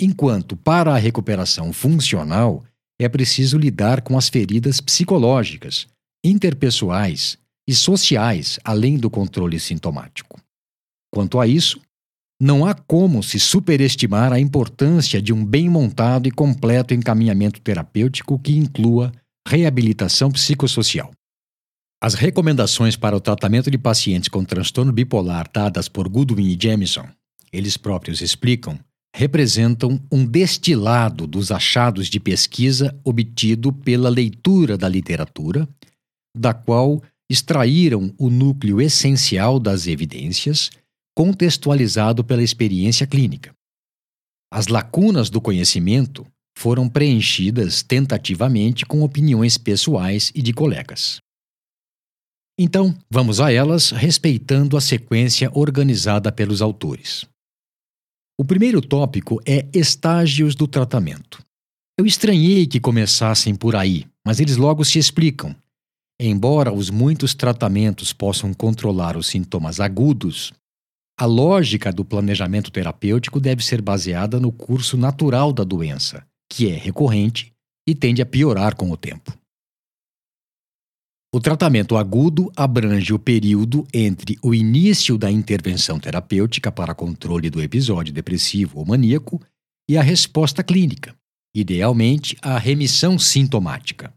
enquanto 0.00 0.56
para 0.56 0.94
a 0.94 0.98
recuperação 0.98 1.72
funcional 1.72 2.64
é 3.00 3.08
preciso 3.08 3.56
lidar 3.56 4.02
com 4.02 4.18
as 4.18 4.28
feridas 4.28 4.80
psicológicas, 4.80 5.86
interpessoais 6.22 7.38
e 7.66 7.74
sociais, 7.74 8.58
além 8.64 8.98
do 8.98 9.08
controle 9.08 9.58
sintomático. 9.58 10.40
Quanto 11.12 11.40
a 11.40 11.46
isso, 11.46 11.80
não 12.40 12.64
há 12.64 12.72
como 12.74 13.22
se 13.22 13.40
superestimar 13.40 14.32
a 14.32 14.38
importância 14.38 15.20
de 15.20 15.32
um 15.32 15.44
bem 15.44 15.68
montado 15.68 16.28
e 16.28 16.30
completo 16.30 16.94
encaminhamento 16.94 17.60
terapêutico 17.60 18.38
que 18.38 18.56
inclua 18.56 19.12
reabilitação 19.46 20.30
psicossocial. 20.30 21.10
As 22.00 22.14
recomendações 22.14 22.94
para 22.94 23.16
o 23.16 23.20
tratamento 23.20 23.70
de 23.70 23.76
pacientes 23.76 24.28
com 24.28 24.44
transtorno 24.44 24.92
bipolar 24.92 25.50
dadas 25.52 25.88
por 25.88 26.08
Goodwin 26.08 26.46
e 26.46 26.58
Jamison, 26.60 27.08
eles 27.52 27.76
próprios 27.76 28.20
explicam, 28.20 28.78
representam 29.14 30.00
um 30.12 30.24
destilado 30.24 31.26
dos 31.26 31.50
achados 31.50 32.06
de 32.06 32.20
pesquisa 32.20 32.96
obtido 33.02 33.72
pela 33.72 34.08
leitura 34.08 34.78
da 34.78 34.88
literatura, 34.88 35.68
da 36.36 36.54
qual 36.54 37.02
extraíram 37.28 38.14
o 38.16 38.30
núcleo 38.30 38.80
essencial 38.80 39.58
das 39.58 39.88
evidências, 39.88 40.70
contextualizado 41.18 42.22
pela 42.22 42.44
experiência 42.44 43.04
clínica. 43.04 43.52
As 44.52 44.68
lacunas 44.68 45.28
do 45.28 45.40
conhecimento 45.40 46.24
foram 46.56 46.88
preenchidas 46.88 47.82
tentativamente 47.82 48.86
com 48.86 49.02
opiniões 49.02 49.58
pessoais 49.58 50.30
e 50.32 50.40
de 50.40 50.52
colegas. 50.52 51.18
Então, 52.56 52.96
vamos 53.10 53.40
a 53.40 53.52
elas 53.52 53.90
respeitando 53.90 54.76
a 54.76 54.80
sequência 54.80 55.50
organizada 55.54 56.30
pelos 56.30 56.62
autores. 56.62 57.26
O 58.38 58.44
primeiro 58.44 58.80
tópico 58.80 59.40
é 59.44 59.66
estágios 59.74 60.54
do 60.54 60.68
tratamento. 60.68 61.44
Eu 61.98 62.06
estranhei 62.06 62.64
que 62.64 62.78
começassem 62.78 63.56
por 63.56 63.74
aí, 63.74 64.06
mas 64.24 64.38
eles 64.38 64.56
logo 64.56 64.84
se 64.84 65.00
explicam. 65.00 65.52
Embora 66.20 66.72
os 66.72 66.90
muitos 66.90 67.34
tratamentos 67.34 68.12
possam 68.12 68.54
controlar 68.54 69.16
os 69.16 69.26
sintomas 69.26 69.80
agudos, 69.80 70.52
a 71.18 71.24
lógica 71.24 71.92
do 71.92 72.04
planejamento 72.04 72.70
terapêutico 72.70 73.40
deve 73.40 73.64
ser 73.64 73.82
baseada 73.82 74.38
no 74.38 74.52
curso 74.52 74.96
natural 74.96 75.52
da 75.52 75.64
doença, 75.64 76.24
que 76.48 76.70
é 76.70 76.76
recorrente 76.76 77.52
e 77.88 77.92
tende 77.92 78.22
a 78.22 78.26
piorar 78.26 78.76
com 78.76 78.88
o 78.88 78.96
tempo. 78.96 79.36
O 81.34 81.40
tratamento 81.40 81.96
agudo 81.96 82.52
abrange 82.56 83.12
o 83.12 83.18
período 83.18 83.84
entre 83.92 84.38
o 84.42 84.54
início 84.54 85.18
da 85.18 85.30
intervenção 85.30 85.98
terapêutica 85.98 86.70
para 86.70 86.94
controle 86.94 87.50
do 87.50 87.60
episódio 87.60 88.14
depressivo 88.14 88.78
ou 88.78 88.86
maníaco 88.86 89.42
e 89.90 89.98
a 89.98 90.02
resposta 90.02 90.62
clínica, 90.62 91.16
idealmente 91.52 92.36
a 92.40 92.56
remissão 92.58 93.18
sintomática. 93.18 94.14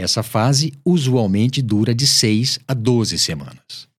Essa 0.00 0.22
fase 0.22 0.72
usualmente 0.84 1.60
dura 1.60 1.94
de 1.94 2.06
6 2.06 2.60
a 2.66 2.72
12 2.72 3.18
semanas. 3.18 3.89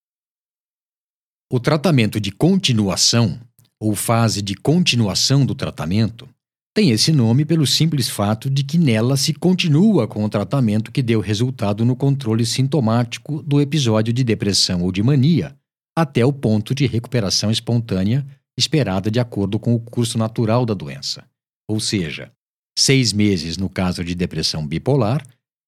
O 1.54 1.60
tratamento 1.60 2.18
de 2.18 2.32
continuação, 2.32 3.38
ou 3.78 3.94
fase 3.94 4.42
de 4.42 4.56
continuação 4.56 5.46
do 5.46 5.54
tratamento, 5.54 6.26
tem 6.74 6.92
esse 6.92 7.12
nome 7.12 7.44
pelo 7.44 7.68
simples 7.68 8.08
fato 8.08 8.50
de 8.50 8.64
que 8.64 8.78
nela 8.78 9.18
se 9.18 9.34
continua 9.34 10.08
com 10.08 10.24
o 10.24 10.30
tratamento 10.30 10.94
que 10.94 11.04
deu 11.04 11.20
resultado 11.20 11.84
no 11.84 11.94
controle 11.94 12.46
sintomático 12.46 13.44
do 13.44 13.60
episódio 13.60 14.14
de 14.14 14.24
depressão 14.24 14.82
ou 14.82 14.94
de 14.94 15.04
mania, 15.04 15.54
até 15.94 16.26
o 16.26 16.32
ponto 16.32 16.74
de 16.74 16.88
recuperação 16.88 17.52
espontânea 17.52 18.26
esperada 18.58 19.12
de 19.12 19.20
acordo 19.20 19.60
com 19.60 19.76
o 19.76 19.80
curso 19.82 20.18
natural 20.18 20.66
da 20.66 20.74
doença, 20.74 21.26
ou 21.70 21.82
seja, 21.82 22.32
seis 22.80 23.12
meses 23.12 23.58
no 23.58 23.68
caso 23.68 24.06
de 24.06 24.16
depressão 24.16 24.66
bipolar 24.66 25.22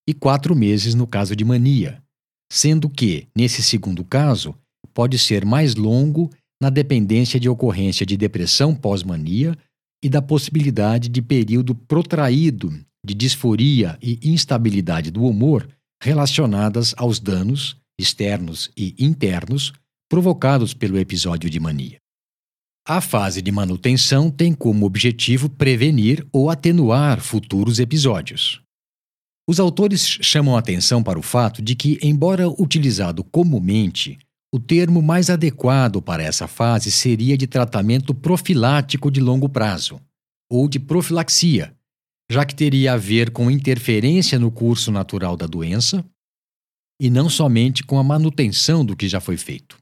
e 0.07 0.13
quatro 0.13 0.55
meses 0.55 0.95
no 0.95 1.05
caso 1.05 1.35
de 1.35 1.43
mania, 1.43 2.01
sendo 2.49 2.89
que, 2.89 3.27
nesse 3.35 3.61
segundo 3.61 4.05
caso, 4.05 4.55
pode 4.93 5.17
ser 5.19 5.45
mais 5.45 5.75
longo 5.75 6.29
na 6.61 6.69
dependência 6.69 7.39
de 7.39 7.49
ocorrência 7.49 8.05
de 8.05 8.15
depressão 8.15 8.73
pós-mania 8.73 9.57
e 10.03 10.09
da 10.09 10.21
possibilidade 10.21 11.09
de 11.09 11.21
período 11.21 11.75
protraído 11.75 12.73
de 13.05 13.13
disforia 13.13 13.97
e 14.01 14.19
instabilidade 14.23 15.11
do 15.11 15.23
humor 15.23 15.67
relacionadas 16.01 16.93
aos 16.97 17.19
danos 17.19 17.75
externos 17.99 18.71
e 18.75 18.95
internos 18.97 19.73
provocados 20.09 20.73
pelo 20.73 20.97
episódio 20.97 21.49
de 21.49 21.59
mania. 21.59 21.97
A 22.85 22.99
fase 22.99 23.41
de 23.41 23.51
manutenção 23.51 24.29
tem 24.29 24.53
como 24.53 24.85
objetivo 24.85 25.49
prevenir 25.49 26.27
ou 26.33 26.49
atenuar 26.49 27.21
futuros 27.21 27.79
episódios. 27.79 28.61
Os 29.47 29.59
autores 29.59 30.01
chamam 30.21 30.57
atenção 30.57 31.01
para 31.01 31.19
o 31.19 31.21
fato 31.21 31.61
de 31.61 31.75
que, 31.75 31.97
embora 32.01 32.49
utilizado 32.49 33.23
comumente, 33.23 34.17
o 34.53 34.59
termo 34.59 35.01
mais 35.01 35.31
adequado 35.31 35.99
para 35.99 36.21
essa 36.21 36.47
fase 36.47 36.91
seria 36.91 37.35
de 37.35 37.47
tratamento 37.47 38.13
profilático 38.13 39.09
de 39.09 39.19
longo 39.19 39.49
prazo, 39.49 39.99
ou 40.47 40.69
de 40.69 40.79
profilaxia, 40.79 41.75
já 42.29 42.45
que 42.45 42.53
teria 42.53 42.93
a 42.93 42.97
ver 42.97 43.31
com 43.31 43.49
interferência 43.49 44.37
no 44.37 44.51
curso 44.51 44.91
natural 44.91 45.35
da 45.35 45.47
doença 45.47 46.05
e 47.01 47.09
não 47.09 47.31
somente 47.31 47.83
com 47.83 47.97
a 47.97 48.03
manutenção 48.03 48.85
do 48.85 48.95
que 48.95 49.09
já 49.09 49.19
foi 49.19 49.37
feito. 49.37 49.75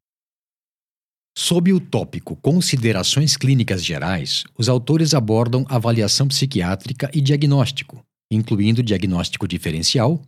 Sob 1.37 1.73
o 1.73 1.79
tópico 1.81 2.37
Considerações 2.37 3.35
Clínicas 3.35 3.83
Gerais, 3.83 4.45
os 4.57 4.69
autores 4.69 5.13
abordam 5.13 5.65
avaliação 5.67 6.29
psiquiátrica 6.29 7.11
e 7.13 7.19
diagnóstico, 7.19 8.01
incluindo 8.31 8.81
diagnóstico 8.81 9.45
diferencial, 9.45 10.21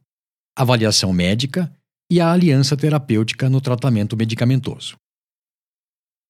avaliação 0.53 1.13
médica 1.13 1.73
e 2.11 2.19
a 2.19 2.31
aliança 2.31 2.77
terapêutica 2.77 3.49
no 3.49 3.61
tratamento 3.61 4.15
medicamentoso. 4.15 4.95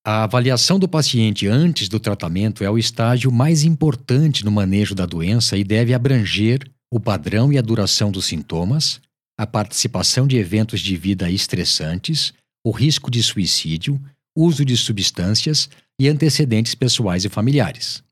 A 0.06 0.24
avaliação 0.24 0.78
do 0.78 0.88
paciente 0.88 1.48
antes 1.48 1.88
do 1.88 2.00
tratamento 2.00 2.64
é 2.64 2.70
o 2.70 2.78
estágio 2.78 3.32
mais 3.32 3.64
importante 3.64 4.44
no 4.44 4.52
manejo 4.52 4.94
da 4.94 5.06
doença 5.06 5.58
e 5.58 5.64
deve 5.64 5.94
abranger 5.94 6.60
o 6.92 7.00
padrão 7.00 7.54
e 7.54 7.58
a 7.58 7.62
duração 7.62 8.12
dos 8.12 8.26
sintomas, 8.26 9.00
a 9.40 9.48
participação 9.48 10.28
de 10.28 10.38
eventos 10.38 10.82
de 10.82 10.96
vida 10.98 11.32
estressantes, 11.32 12.34
o 12.66 12.72
risco 12.72 13.10
de 13.10 13.24
suicídio, 13.24 14.00
uso 14.38 14.66
de 14.66 14.76
substâncias 14.76 15.70
e 16.00 16.10
antecedentes 16.10 16.76
pessoais 16.76 17.24
e 17.24 17.30
familiares. 17.30 18.04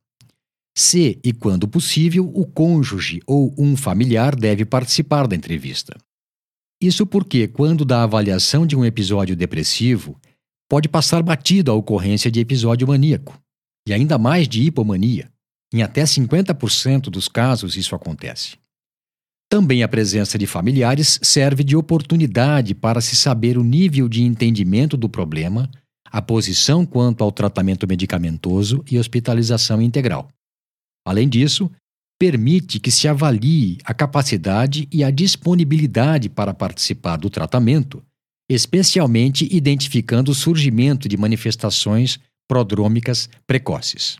Se 0.77 1.19
e 1.23 1.33
quando 1.33 1.67
possível, 1.67 2.31
o 2.33 2.45
cônjuge 2.45 3.21
ou 3.27 3.53
um 3.57 3.75
familiar 3.75 4.35
deve 4.35 4.63
participar 4.63 5.27
da 5.27 5.35
entrevista. 5.35 5.97
Isso 6.81 7.05
porque, 7.05 7.47
quando 7.47 7.85
da 7.85 8.01
avaliação 8.01 8.65
de 8.65 8.75
um 8.75 8.83
episódio 8.83 9.35
depressivo, 9.35 10.19
pode 10.67 10.89
passar 10.89 11.21
batido 11.21 11.69
a 11.69 11.75
ocorrência 11.75 12.31
de 12.31 12.39
episódio 12.39 12.87
maníaco, 12.87 13.37
e 13.87 13.93
ainda 13.93 14.17
mais 14.17 14.47
de 14.47 14.63
hipomania. 14.63 15.29
Em 15.71 15.83
até 15.83 16.03
50% 16.03 17.03
dos 17.03 17.27
casos 17.27 17.77
isso 17.77 17.93
acontece. 17.93 18.57
Também 19.47 19.83
a 19.83 19.87
presença 19.87 20.37
de 20.37 20.47
familiares 20.47 21.19
serve 21.21 21.63
de 21.63 21.75
oportunidade 21.75 22.73
para 22.73 22.99
se 22.99 23.15
saber 23.15 23.57
o 23.57 23.63
nível 23.63 24.09
de 24.09 24.23
entendimento 24.23 24.97
do 24.97 25.09
problema, 25.09 25.69
a 26.05 26.21
posição 26.21 26.85
quanto 26.85 27.23
ao 27.23 27.31
tratamento 27.31 27.87
medicamentoso 27.87 28.83
e 28.89 28.97
hospitalização 28.97 29.81
integral. 29.81 30.29
Além 31.05 31.27
disso, 31.27 31.69
permite 32.21 32.79
que 32.79 32.91
se 32.91 33.07
avalie 33.07 33.79
a 33.83 33.95
capacidade 33.95 34.87
e 34.91 35.03
a 35.03 35.09
disponibilidade 35.09 36.29
para 36.29 36.53
participar 36.53 37.17
do 37.17 37.31
tratamento, 37.31 37.99
especialmente 38.47 39.47
identificando 39.51 40.29
o 40.29 40.35
surgimento 40.35 41.09
de 41.09 41.17
manifestações 41.17 42.19
prodrômicas 42.47 43.27
precoces. 43.47 44.17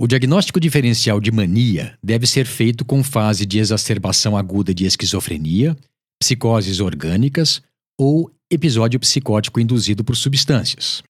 O 0.00 0.06
diagnóstico 0.06 0.60
diferencial 0.60 1.20
de 1.20 1.32
mania 1.32 1.98
deve 2.00 2.28
ser 2.28 2.46
feito 2.46 2.84
com 2.84 3.02
fase 3.02 3.44
de 3.44 3.58
exacerbação 3.58 4.36
aguda 4.36 4.72
de 4.72 4.84
esquizofrenia, 4.84 5.76
psicoses 6.22 6.78
orgânicas 6.78 7.60
ou 7.98 8.30
episódio 8.48 9.00
psicótico 9.00 9.58
induzido 9.58 10.04
por 10.04 10.14
substâncias. 10.14 11.02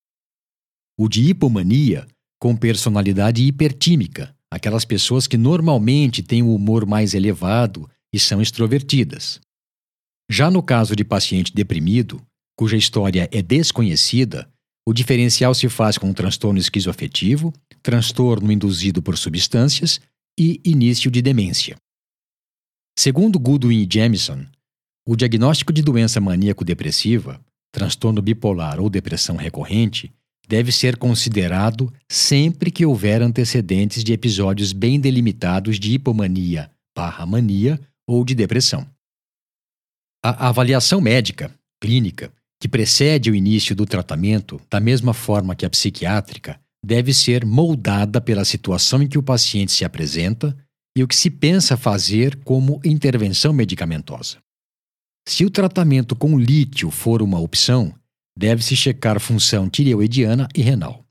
O 0.98 1.10
de 1.10 1.28
hipomania, 1.28 2.06
com 2.40 2.56
personalidade 2.56 3.44
hipertímica, 3.44 4.34
aquelas 4.50 4.84
pessoas 4.84 5.26
que 5.26 5.36
normalmente 5.36 6.22
têm 6.22 6.42
o 6.42 6.54
humor 6.54 6.84
mais 6.84 7.14
elevado 7.14 7.88
e 8.12 8.18
são 8.18 8.42
extrovertidas. 8.42 9.40
Já 10.28 10.50
no 10.50 10.62
caso 10.62 10.96
de 10.96 11.04
paciente 11.04 11.54
deprimido, 11.54 12.20
cuja 12.56 12.76
história 12.76 13.28
é 13.32 13.40
desconhecida, 13.40 14.50
o 14.86 14.92
diferencial 14.92 15.54
se 15.54 15.68
faz 15.68 15.96
com 15.96 16.12
transtorno 16.12 16.58
esquizoafetivo, 16.58 17.52
transtorno 17.82 18.50
induzido 18.50 19.02
por 19.02 19.16
substâncias 19.16 20.00
e 20.38 20.60
início 20.64 21.10
de 21.10 21.22
demência. 21.22 21.76
Segundo 22.98 23.38
Goodwin 23.38 23.82
e 23.82 23.88
Jamison, 23.90 24.44
o 25.06 25.16
diagnóstico 25.16 25.72
de 25.72 25.82
doença 25.82 26.20
maníaco-depressiva, 26.20 27.40
transtorno 27.72 28.20
bipolar 28.20 28.80
ou 28.80 28.90
depressão 28.90 29.36
recorrente, 29.36 30.12
deve 30.50 30.72
ser 30.72 30.96
considerado 30.96 31.92
sempre 32.10 32.72
que 32.72 32.84
houver 32.84 33.22
antecedentes 33.22 34.02
de 34.02 34.12
episódios 34.12 34.72
bem 34.72 34.98
delimitados 34.98 35.78
de 35.78 35.92
hipomania, 35.92 36.68
barra 36.92 37.24
mania 37.24 37.80
ou 38.04 38.24
de 38.24 38.34
depressão. 38.34 38.84
A 40.24 40.48
avaliação 40.48 41.00
médica, 41.00 41.54
clínica, 41.80 42.32
que 42.60 42.68
precede 42.68 43.30
o 43.30 43.34
início 43.34 43.76
do 43.76 43.86
tratamento, 43.86 44.60
da 44.68 44.80
mesma 44.80 45.14
forma 45.14 45.54
que 45.54 45.64
a 45.64 45.70
psiquiátrica, 45.70 46.60
deve 46.84 47.14
ser 47.14 47.46
moldada 47.46 48.20
pela 48.20 48.44
situação 48.44 49.00
em 49.04 49.06
que 49.06 49.18
o 49.18 49.22
paciente 49.22 49.70
se 49.70 49.84
apresenta 49.84 50.56
e 50.96 51.04
o 51.04 51.06
que 51.06 51.14
se 51.14 51.30
pensa 51.30 51.76
fazer 51.76 52.34
como 52.42 52.80
intervenção 52.84 53.52
medicamentosa. 53.52 54.38
Se 55.28 55.44
o 55.44 55.50
tratamento 55.50 56.16
com 56.16 56.36
lítio 56.36 56.90
for 56.90 57.22
uma 57.22 57.38
opção, 57.38 57.94
deve-se 58.40 58.74
checar 58.74 59.20
função 59.20 59.68
tireoidiana 59.68 60.48
e 60.56 60.62
renal. 60.62 61.04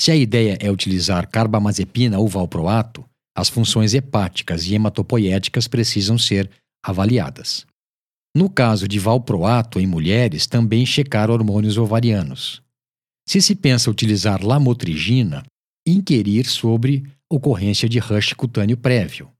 Se 0.00 0.10
a 0.10 0.16
ideia 0.16 0.58
é 0.60 0.68
utilizar 0.68 1.28
carbamazepina 1.30 2.18
ou 2.18 2.26
valproato, 2.26 3.04
as 3.36 3.48
funções 3.48 3.94
hepáticas 3.94 4.66
e 4.66 4.74
hematopoéticas 4.74 5.68
precisam 5.68 6.18
ser 6.18 6.50
avaliadas. 6.84 7.64
No 8.36 8.50
caso 8.50 8.88
de 8.88 8.98
valproato 8.98 9.78
em 9.78 9.86
mulheres, 9.86 10.48
também 10.48 10.84
checar 10.84 11.30
hormônios 11.30 11.78
ovarianos. 11.78 12.60
Se 13.28 13.40
se 13.40 13.54
pensa 13.54 13.88
utilizar 13.88 14.44
lamotrigina, 14.44 15.44
inquirir 15.86 16.46
sobre 16.46 17.04
ocorrência 17.30 17.88
de 17.88 18.00
rush 18.00 18.32
cutâneo 18.32 18.76
prévio. 18.76 19.30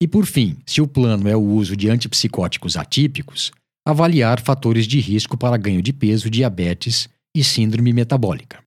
E 0.00 0.08
por 0.08 0.24
fim, 0.24 0.56
se 0.64 0.80
o 0.80 0.88
plano 0.88 1.28
é 1.28 1.36
o 1.36 1.42
uso 1.42 1.76
de 1.76 1.90
antipsicóticos 1.90 2.78
atípicos, 2.78 3.52
avaliar 3.86 4.40
fatores 4.40 4.84
de 4.84 4.98
risco 4.98 5.38
para 5.38 5.56
ganho 5.56 5.80
de 5.80 5.92
peso, 5.92 6.28
diabetes 6.28 7.08
e 7.32 7.44
síndrome 7.44 7.92
metabólica. 7.92 8.60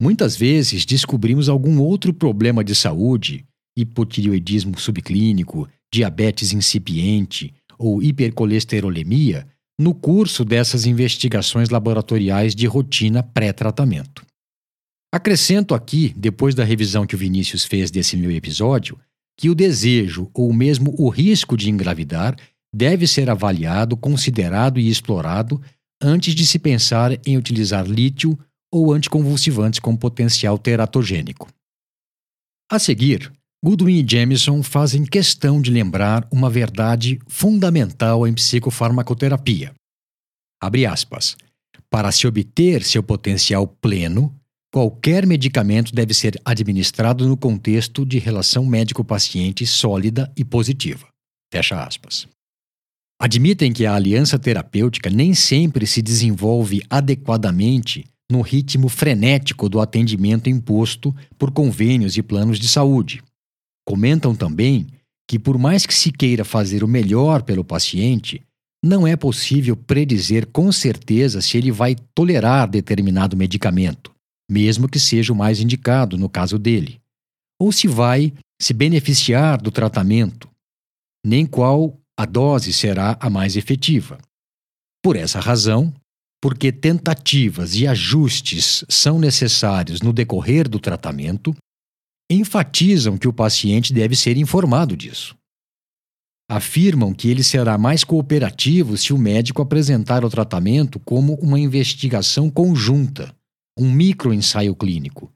Muitas 0.00 0.34
vezes 0.34 0.86
descobrimos 0.86 1.50
algum 1.50 1.78
outro 1.78 2.14
problema 2.14 2.64
de 2.64 2.74
saúde, 2.74 3.44
hipotireoidismo 3.76 4.78
subclínico, 4.80 5.68
diabetes 5.92 6.54
incipiente 6.54 7.52
ou 7.78 8.02
hipercolesterolemia, 8.02 9.46
no 9.78 9.94
curso 9.94 10.46
dessas 10.46 10.86
investigações 10.86 11.68
laboratoriais 11.68 12.54
de 12.54 12.66
rotina 12.66 13.22
pré-tratamento. 13.22 14.24
Acrescento 15.12 15.74
aqui, 15.74 16.14
depois 16.16 16.54
da 16.54 16.64
revisão 16.64 17.06
que 17.06 17.14
o 17.14 17.18
Vinícius 17.18 17.64
fez 17.64 17.90
desse 17.90 18.16
meu 18.16 18.30
episódio, 18.30 18.98
que 19.36 19.50
o 19.50 19.54
desejo 19.54 20.30
ou 20.32 20.52
mesmo 20.52 20.94
o 20.98 21.08
risco 21.08 21.56
de 21.56 21.68
engravidar 21.68 22.36
deve 22.74 23.06
ser 23.06 23.28
avaliado, 23.28 23.96
considerado 23.96 24.78
e 24.78 24.88
explorado 24.88 25.60
antes 26.00 26.34
de 26.34 26.46
se 26.46 26.58
pensar 26.58 27.18
em 27.26 27.36
utilizar 27.36 27.86
lítio 27.86 28.38
ou 28.72 28.92
anticonvulsivantes 28.92 29.80
com 29.80 29.96
potencial 29.96 30.56
teratogênico. 30.56 31.48
A 32.70 32.78
seguir, 32.78 33.32
Goodwin 33.62 34.02
e 34.02 34.06
Jamison 34.08 34.62
fazem 34.62 35.04
questão 35.04 35.60
de 35.60 35.70
lembrar 35.70 36.26
uma 36.32 36.48
verdade 36.48 37.18
fundamental 37.28 38.26
em 38.26 38.32
psicofarmacoterapia. 38.32 39.74
Abre 40.62 40.86
aspas. 40.86 41.36
Para 41.90 42.12
se 42.12 42.26
obter 42.26 42.84
seu 42.84 43.02
potencial 43.02 43.66
pleno, 43.66 44.34
qualquer 44.72 45.26
medicamento 45.26 45.92
deve 45.92 46.14
ser 46.14 46.40
administrado 46.44 47.26
no 47.26 47.36
contexto 47.36 48.06
de 48.06 48.18
relação 48.18 48.64
médico-paciente 48.64 49.66
sólida 49.66 50.32
e 50.36 50.44
positiva. 50.44 51.08
Fecha 51.52 51.82
aspas. 51.82 52.28
Admitem 53.22 53.70
que 53.70 53.84
a 53.84 53.94
aliança 53.94 54.38
terapêutica 54.38 55.10
nem 55.10 55.34
sempre 55.34 55.86
se 55.86 56.00
desenvolve 56.00 56.82
adequadamente 56.88 58.06
no 58.32 58.40
ritmo 58.40 58.88
frenético 58.88 59.68
do 59.68 59.78
atendimento 59.78 60.48
imposto 60.48 61.14
por 61.36 61.50
convênios 61.50 62.16
e 62.16 62.22
planos 62.22 62.58
de 62.58 62.66
saúde. 62.66 63.22
Comentam 63.86 64.34
também 64.34 64.86
que, 65.28 65.38
por 65.38 65.58
mais 65.58 65.84
que 65.84 65.92
se 65.92 66.10
queira 66.10 66.46
fazer 66.46 66.82
o 66.82 66.88
melhor 66.88 67.42
pelo 67.42 67.62
paciente, 67.62 68.40
não 68.82 69.06
é 69.06 69.14
possível 69.16 69.76
predizer 69.76 70.46
com 70.46 70.72
certeza 70.72 71.42
se 71.42 71.58
ele 71.58 71.70
vai 71.70 71.94
tolerar 72.14 72.70
determinado 72.70 73.36
medicamento, 73.36 74.14
mesmo 74.50 74.88
que 74.88 74.98
seja 74.98 75.30
o 75.30 75.36
mais 75.36 75.60
indicado 75.60 76.16
no 76.16 76.28
caso 76.30 76.58
dele, 76.58 76.98
ou 77.60 77.70
se 77.70 77.86
vai 77.86 78.32
se 78.58 78.72
beneficiar 78.72 79.60
do 79.60 79.70
tratamento, 79.70 80.48
nem 81.26 81.44
qual 81.44 82.00
a 82.20 82.26
dose 82.26 82.70
será 82.70 83.16
a 83.18 83.30
mais 83.30 83.56
efetiva. 83.56 84.18
Por 85.02 85.16
essa 85.16 85.40
razão, 85.40 85.90
porque 86.38 86.70
tentativas 86.70 87.74
e 87.74 87.86
ajustes 87.86 88.84
são 88.90 89.18
necessários 89.18 90.02
no 90.02 90.12
decorrer 90.12 90.68
do 90.68 90.78
tratamento, 90.78 91.56
enfatizam 92.30 93.16
que 93.16 93.26
o 93.26 93.32
paciente 93.32 93.90
deve 93.94 94.14
ser 94.14 94.36
informado 94.36 94.94
disso. 94.94 95.34
Afirmam 96.46 97.14
que 97.14 97.26
ele 97.26 97.42
será 97.42 97.78
mais 97.78 98.04
cooperativo 98.04 98.98
se 98.98 99.14
o 99.14 99.18
médico 99.18 99.62
apresentar 99.62 100.22
o 100.22 100.28
tratamento 100.28 101.00
como 101.00 101.36
uma 101.36 101.58
investigação 101.58 102.50
conjunta, 102.50 103.34
um 103.78 103.90
microensaio 103.90 104.76
clínico, 104.76 105.32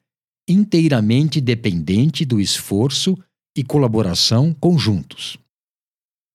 inteiramente 0.46 1.40
dependente 1.40 2.26
do 2.26 2.38
esforço 2.38 3.16
e 3.56 3.64
colaboração 3.64 4.52
conjuntos. 4.52 5.42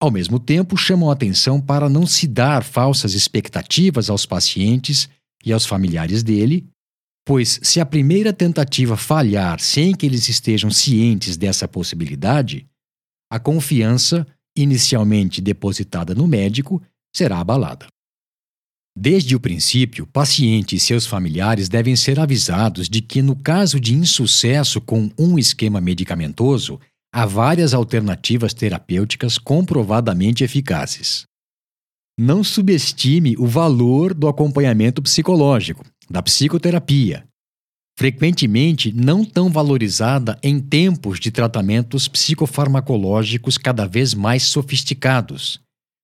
Ao 0.02 0.10
mesmo 0.10 0.40
tempo, 0.40 0.78
chamam 0.78 1.12
atenção 1.12 1.60
para 1.60 1.90
não 1.90 2.06
se 2.06 2.28
dar 2.28 2.64
falsas 2.64 3.14
expectativas 3.14 4.10
aos 4.10 4.26
pacientes 4.26 5.10
e 5.44 5.52
aos 5.52 5.66
familiares 5.66 6.24
dele 6.24 6.70
pois 7.30 7.60
se 7.62 7.80
a 7.80 7.86
primeira 7.86 8.34
tentativa 8.34 8.98
falhar 8.98 9.60
sem 9.60 9.94
que 9.94 10.04
eles 10.04 10.28
estejam 10.28 10.72
cientes 10.72 11.38
dessa 11.38 11.68
possibilidade, 11.68 12.66
a 13.32 13.38
confiança, 13.40 14.26
inicialmente 14.58 15.40
depositada 15.40 16.16
no 16.16 16.28
médico, 16.28 16.82
será 17.16 17.40
abalada. 17.40 17.86
Desde 18.98 19.36
o 19.36 19.40
princípio, 19.40 20.08
paciente 20.08 20.76
e 20.76 20.80
seus 20.80 21.06
familiares 21.06 21.70
devem 21.70 21.96
ser 21.96 22.20
avisados 22.20 22.90
de 22.90 23.00
que, 23.00 23.22
no 23.22 23.36
caso 23.36 23.80
de 23.80 23.94
insucesso 23.94 24.82
com 24.82 25.12
um 25.16 25.38
esquema 25.38 25.80
medicamentoso, 25.80 26.80
há 27.14 27.26
várias 27.26 27.74
alternativas 27.74 28.54
terapêuticas 28.54 29.38
comprovadamente 29.38 30.44
eficazes. 30.44 31.24
Não 32.18 32.44
subestime 32.44 33.36
o 33.38 33.48
valor 33.48 34.14
do 34.14 34.28
acompanhamento 34.28 35.02
psicológico, 35.02 35.86
da 36.10 36.22
psicoterapia, 36.22 37.24
frequentemente 37.98 38.94
não 38.94 39.26
tão 39.26 39.50
valorizada 39.50 40.40
em 40.42 40.60
tempos 40.60 41.20
de 41.20 41.32
tratamentos 41.32 42.08
psicofarmacológicos 42.08 43.58
cada 43.58 43.86
vez 43.86 44.14
mais 44.14 44.44
sofisticados, 44.44 45.60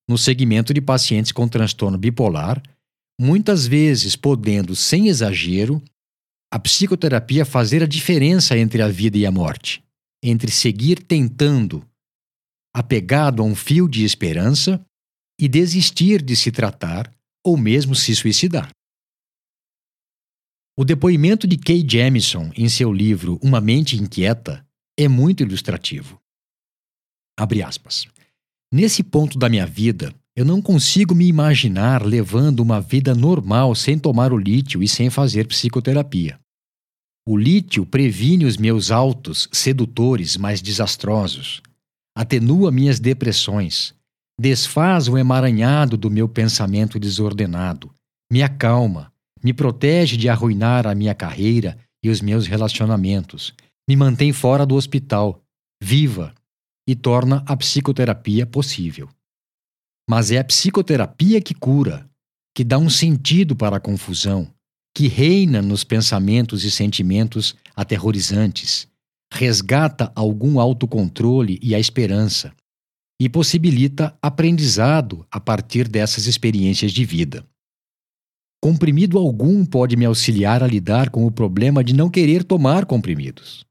no 0.09 0.17
segmento 0.17 0.73
de 0.73 0.81
pacientes 0.81 1.31
com 1.31 1.47
transtorno 1.47 1.97
bipolar, 1.97 2.61
muitas 3.19 3.65
vezes 3.65 4.15
podendo, 4.15 4.75
sem 4.75 5.07
exagero, 5.07 5.81
a 6.53 6.59
psicoterapia 6.59 7.45
fazer 7.45 7.81
a 7.81 7.87
diferença 7.87 8.57
entre 8.57 8.81
a 8.81 8.87
vida 8.87 9.17
e 9.17 9.25
a 9.25 9.31
morte, 9.31 9.81
entre 10.23 10.51
seguir 10.51 11.04
tentando, 11.04 11.88
apegado 12.73 13.41
a 13.41 13.45
um 13.45 13.56
fio 13.56 13.88
de 13.88 14.04
esperança, 14.04 14.84
e 15.39 15.47
desistir 15.47 16.21
de 16.21 16.36
se 16.36 16.51
tratar 16.51 17.13
ou 17.43 17.58
mesmo 17.58 17.93
se 17.93 18.15
suicidar. 18.15 18.69
O 20.78 20.84
depoimento 20.84 21.47
de 21.47 21.58
Kay 21.58 21.86
Jamison 21.88 22.51
em 22.56 22.67
seu 22.67 22.91
livro 22.91 23.39
Uma 23.41 23.62
Mente 23.62 23.95
Inquieta 23.95 24.65
é 24.97 25.08
muito 25.08 25.43
ilustrativo. 25.43 26.19
Abre 27.38 27.62
aspas. 27.62 28.08
Nesse 28.73 29.04
ponto 29.04 29.38
da 29.38 29.47
minha 29.47 29.65
vida, 29.65 30.13
eu 30.36 30.43
não 30.43 30.62
consigo 30.62 31.15
me 31.15 31.28
imaginar 31.28 32.06
levando 32.06 32.60
uma 32.60 32.82
vida 32.82 33.15
normal 33.15 33.73
sem 33.73 33.97
tomar 33.97 34.34
o 34.34 34.38
lítio 34.38 34.84
e 34.84 34.88
sem 34.88 35.10
fazer 35.10 35.47
psicoterapia. 35.47 36.39
O 37.27 37.35
lítio 37.35 37.88
previne 37.88 38.45
os 38.45 38.55
meus 38.55 38.91
autos 38.91 39.49
sedutores 39.51 40.38
mais 40.38 40.61
desastrosos, 40.61 41.61
atenua 42.15 42.71
minhas 42.71 42.99
depressões, 42.99 43.95
desfaz 44.39 45.07
o 45.07 45.17
emaranhado 45.17 45.97
do 45.97 46.11
meu 46.11 46.29
pensamento 46.29 46.99
desordenado, 46.99 47.91
me 48.31 48.43
acalma, 48.43 49.11
me 49.43 49.53
protege 49.53 50.17
de 50.17 50.29
arruinar 50.29 50.85
a 50.85 50.93
minha 50.93 51.15
carreira 51.15 51.77
e 52.03 52.09
os 52.09 52.21
meus 52.21 52.45
relacionamentos, 52.45 53.55
me 53.89 53.95
mantém 53.95 54.31
fora 54.31 54.63
do 54.63 54.75
hospital, 54.75 55.41
viva, 55.81 56.31
e 56.88 56.95
torna 56.95 57.43
a 57.47 57.57
psicoterapia 57.57 58.45
possível. 58.45 59.09
Mas 60.07 60.29
é 60.29 60.38
a 60.38 60.43
psicoterapia 60.43 61.41
que 61.41 61.55
cura, 61.55 62.07
que 62.55 62.63
dá 62.63 62.77
um 62.77 62.89
sentido 62.89 63.55
para 63.55 63.77
a 63.77 63.79
confusão, 63.79 64.53
que 64.95 65.10
reina 65.10 65.62
nos 65.62 65.84
pensamentos 65.84 66.63
e 66.63 66.71
sentimentos 66.71 67.53
aterrorizantes, 67.75 68.88
resgata 69.29 70.10
algum 70.15 70.58
autocontrole 70.58 71.60
e 71.62 71.75
a 71.75 71.79
esperança, 71.79 72.53
e 73.21 73.27
possibilita 73.27 74.17
aprendizado 74.21 75.27
a 75.29 75.39
partir 75.39 75.89
dessas 75.89 76.27
experiências 76.27 76.93
de 76.93 77.03
vida. 77.03 77.45
Comprimido 78.63 79.17
algum 79.17 79.65
pode 79.65 79.97
me 79.97 80.05
auxiliar 80.05 80.63
a 80.63 80.67
lidar 80.67 81.10
com 81.10 81.25
o 81.25 81.31
problema 81.31 81.84
de 81.84 81.93
não 81.93 82.10
querer 82.10 82.43
tomar 82.43 82.86
comprimidos. 82.86 83.65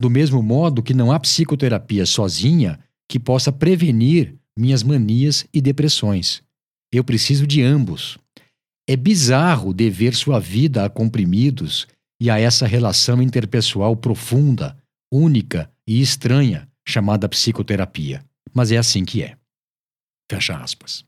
Do 0.00 0.08
mesmo 0.08 0.42
modo 0.42 0.82
que 0.82 0.94
não 0.94 1.10
há 1.10 1.18
psicoterapia 1.18 2.06
sozinha 2.06 2.78
que 3.08 3.18
possa 3.18 3.52
prevenir 3.52 4.36
minhas 4.56 4.82
manias 4.82 5.46
e 5.52 5.60
depressões. 5.60 6.42
Eu 6.92 7.04
preciso 7.04 7.46
de 7.46 7.60
ambos. 7.60 8.18
É 8.90 8.96
bizarro 8.96 9.72
dever 9.72 10.16
sua 10.16 10.40
vida 10.40 10.84
a 10.84 10.90
comprimidos 10.90 11.86
e 12.20 12.28
a 12.28 12.40
essa 12.40 12.66
relação 12.66 13.22
interpessoal 13.22 13.94
profunda, 13.94 14.76
única 15.12 15.70
e 15.86 16.00
estranha 16.00 16.68
chamada 16.84 17.28
psicoterapia. 17.28 18.24
Mas 18.52 18.72
é 18.72 18.78
assim 18.78 19.04
que 19.04 19.22
é. 19.22 19.36
Fecha 20.28 20.56
aspas. 20.56 21.04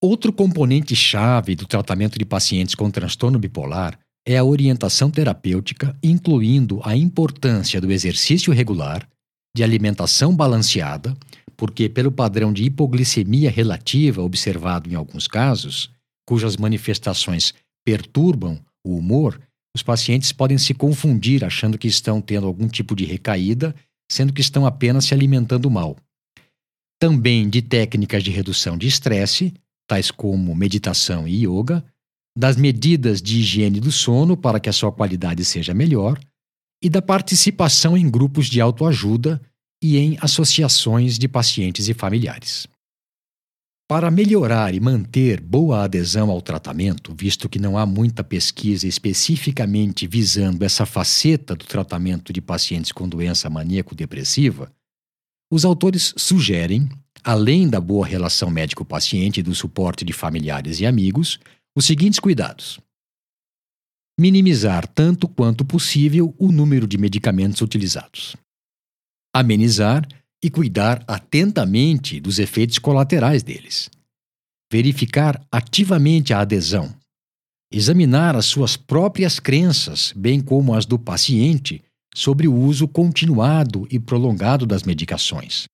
Outro 0.00 0.32
componente 0.32 0.94
chave 0.94 1.56
do 1.56 1.66
tratamento 1.66 2.16
de 2.16 2.24
pacientes 2.24 2.76
com 2.76 2.88
transtorno 2.92 3.36
bipolar 3.36 3.98
é 4.24 4.38
a 4.38 4.44
orientação 4.44 5.10
terapêutica, 5.10 5.98
incluindo 6.00 6.80
a 6.84 6.96
importância 6.96 7.80
do 7.80 7.90
exercício 7.90 8.52
regular, 8.52 9.04
de 9.52 9.64
alimentação 9.64 10.32
balanceada, 10.36 11.12
porque, 11.56 11.88
pelo 11.88 12.12
padrão 12.12 12.52
de 12.52 12.62
hipoglicemia 12.62 13.50
relativa 13.50 14.22
observado 14.22 14.88
em 14.88 14.94
alguns 14.94 15.26
casos, 15.26 15.92
cujas 16.26 16.56
manifestações 16.56 17.54
perturbam 17.84 18.60
o 18.84 18.96
humor, 18.96 19.40
os 19.74 19.82
pacientes 19.82 20.32
podem 20.32 20.56
se 20.56 20.72
confundir 20.72 21.44
achando 21.44 21.76
que 21.76 21.88
estão 21.88 22.20
tendo 22.20 22.46
algum 22.46 22.68
tipo 22.68 22.94
de 22.94 23.04
recaída, 23.04 23.74
sendo 24.10 24.32
que 24.32 24.40
estão 24.40 24.66
apenas 24.66 25.06
se 25.06 25.14
alimentando 25.14 25.70
mal. 25.70 25.96
Também 27.00 27.48
de 27.48 27.60
técnicas 27.60 28.22
de 28.22 28.30
redução 28.30 28.78
de 28.78 28.86
estresse, 28.86 29.52
tais 29.86 30.10
como 30.10 30.54
meditação 30.54 31.26
e 31.26 31.44
yoga, 31.44 31.84
das 32.36 32.56
medidas 32.56 33.20
de 33.20 33.38
higiene 33.38 33.80
do 33.80 33.92
sono 33.92 34.36
para 34.36 34.58
que 34.58 34.68
a 34.68 34.72
sua 34.72 34.92
qualidade 34.92 35.44
seja 35.44 35.74
melhor 35.74 36.18
e 36.82 36.88
da 36.88 37.00
participação 37.00 37.96
em 37.96 38.10
grupos 38.10 38.46
de 38.46 38.60
autoajuda 38.60 39.40
e 39.82 39.96
em 39.96 40.18
associações 40.20 41.18
de 41.18 41.28
pacientes 41.28 41.88
e 41.88 41.94
familiares. 41.94 42.66
Para 43.94 44.10
melhorar 44.10 44.74
e 44.74 44.80
manter 44.80 45.40
boa 45.40 45.84
adesão 45.84 46.28
ao 46.28 46.42
tratamento, 46.42 47.14
visto 47.16 47.48
que 47.48 47.60
não 47.60 47.78
há 47.78 47.86
muita 47.86 48.24
pesquisa 48.24 48.88
especificamente 48.88 50.04
visando 50.04 50.64
essa 50.64 50.84
faceta 50.84 51.54
do 51.54 51.64
tratamento 51.64 52.32
de 52.32 52.40
pacientes 52.40 52.90
com 52.90 53.08
doença 53.08 53.48
maníaco-depressiva, 53.48 54.68
os 55.48 55.64
autores 55.64 56.12
sugerem, 56.16 56.88
além 57.22 57.68
da 57.68 57.80
boa 57.80 58.04
relação 58.04 58.50
médico-paciente 58.50 59.38
e 59.38 59.42
do 59.44 59.54
suporte 59.54 60.04
de 60.04 60.12
familiares 60.12 60.80
e 60.80 60.86
amigos, 60.86 61.38
os 61.78 61.86
seguintes 61.86 62.18
cuidados: 62.18 62.80
minimizar 64.18 64.88
tanto 64.88 65.28
quanto 65.28 65.64
possível 65.64 66.34
o 66.36 66.50
número 66.50 66.88
de 66.88 66.98
medicamentos 66.98 67.60
utilizados. 67.60 68.34
Amenizar 69.32 70.04
e 70.44 70.50
cuidar 70.50 71.02
atentamente 71.08 72.20
dos 72.20 72.38
efeitos 72.38 72.78
colaterais 72.78 73.42
deles. 73.42 73.88
Verificar 74.70 75.42
ativamente 75.50 76.34
a 76.34 76.40
adesão. 76.40 76.94
Examinar 77.72 78.36
as 78.36 78.44
suas 78.44 78.76
próprias 78.76 79.40
crenças, 79.40 80.12
bem 80.14 80.42
como 80.42 80.74
as 80.74 80.84
do 80.84 80.98
paciente, 80.98 81.82
sobre 82.14 82.46
o 82.46 82.54
uso 82.54 82.86
continuado 82.86 83.88
e 83.90 83.98
prolongado 83.98 84.66
das 84.66 84.82
medicações. 84.82 85.64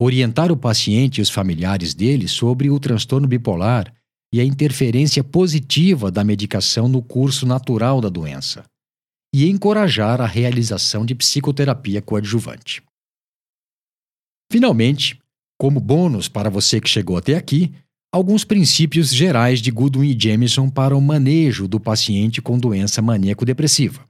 Orientar 0.00 0.52
o 0.52 0.56
paciente 0.56 1.18
e 1.18 1.22
os 1.22 1.28
familiares 1.28 1.92
dele 1.92 2.28
sobre 2.28 2.70
o 2.70 2.78
transtorno 2.78 3.26
bipolar 3.26 3.92
e 4.32 4.38
a 4.38 4.44
interferência 4.44 5.24
positiva 5.24 6.12
da 6.12 6.22
medicação 6.22 6.86
no 6.86 7.02
curso 7.02 7.44
natural 7.44 8.00
da 8.00 8.08
doença. 8.08 8.62
E 9.34 9.50
encorajar 9.50 10.20
a 10.20 10.26
realização 10.26 11.04
de 11.04 11.12
psicoterapia 11.12 12.00
coadjuvante. 12.00 12.85
Finalmente, 14.50 15.18
como 15.58 15.80
bônus 15.80 16.28
para 16.28 16.50
você 16.50 16.80
que 16.80 16.88
chegou 16.88 17.16
até 17.16 17.34
aqui, 17.34 17.74
alguns 18.12 18.44
princípios 18.44 19.14
gerais 19.14 19.60
de 19.60 19.70
Goodwin 19.70 20.10
e 20.10 20.18
Jameson 20.18 20.68
para 20.70 20.96
o 20.96 21.00
manejo 21.00 21.66
do 21.66 21.80
paciente 21.80 22.40
com 22.40 22.58
doença 22.58 23.02
maníaco-depressiva. 23.02 24.04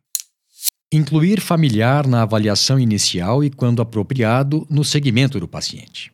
Incluir 0.92 1.40
familiar 1.40 2.06
na 2.06 2.22
avaliação 2.22 2.78
inicial 2.78 3.42
e, 3.42 3.50
quando 3.50 3.82
apropriado, 3.82 4.66
no 4.70 4.84
segmento 4.84 5.40
do 5.40 5.48
paciente. 5.48 6.12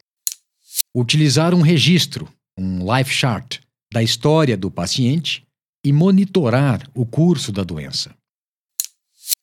Utilizar 0.95 1.55
um 1.55 1.61
registro, 1.61 2.29
um 2.57 2.79
life 2.95 3.13
chart, 3.13 3.59
da 3.93 4.03
história 4.03 4.57
do 4.57 4.71
paciente 4.71 5.45
e 5.85 5.93
monitorar 5.93 6.89
o 6.95 7.05
curso 7.05 7.53
da 7.53 7.63
doença. 7.63 8.15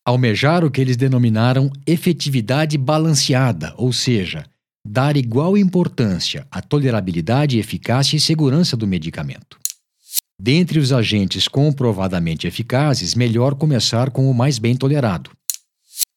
Almejar 0.03 0.65
o 0.65 0.71
que 0.71 0.81
eles 0.81 0.97
denominaram 0.97 1.71
efetividade 1.85 2.77
balanceada, 2.77 3.75
ou 3.77 3.93
seja, 3.93 4.45
dar 4.91 5.15
igual 5.15 5.55
importância 5.55 6.47
à 6.49 6.63
tolerabilidade, 6.63 7.59
eficácia 7.59 8.17
e 8.17 8.19
segurança 8.19 8.75
do 8.75 8.87
medicamento. 8.87 9.59
Dentre 10.41 10.79
os 10.79 10.91
agentes 10.91 11.47
comprovadamente 11.47 12.47
eficazes, 12.47 13.13
melhor 13.13 13.53
começar 13.53 14.09
com 14.09 14.31
o 14.31 14.33
mais 14.33 14.57
bem 14.57 14.75
tolerado. 14.75 15.29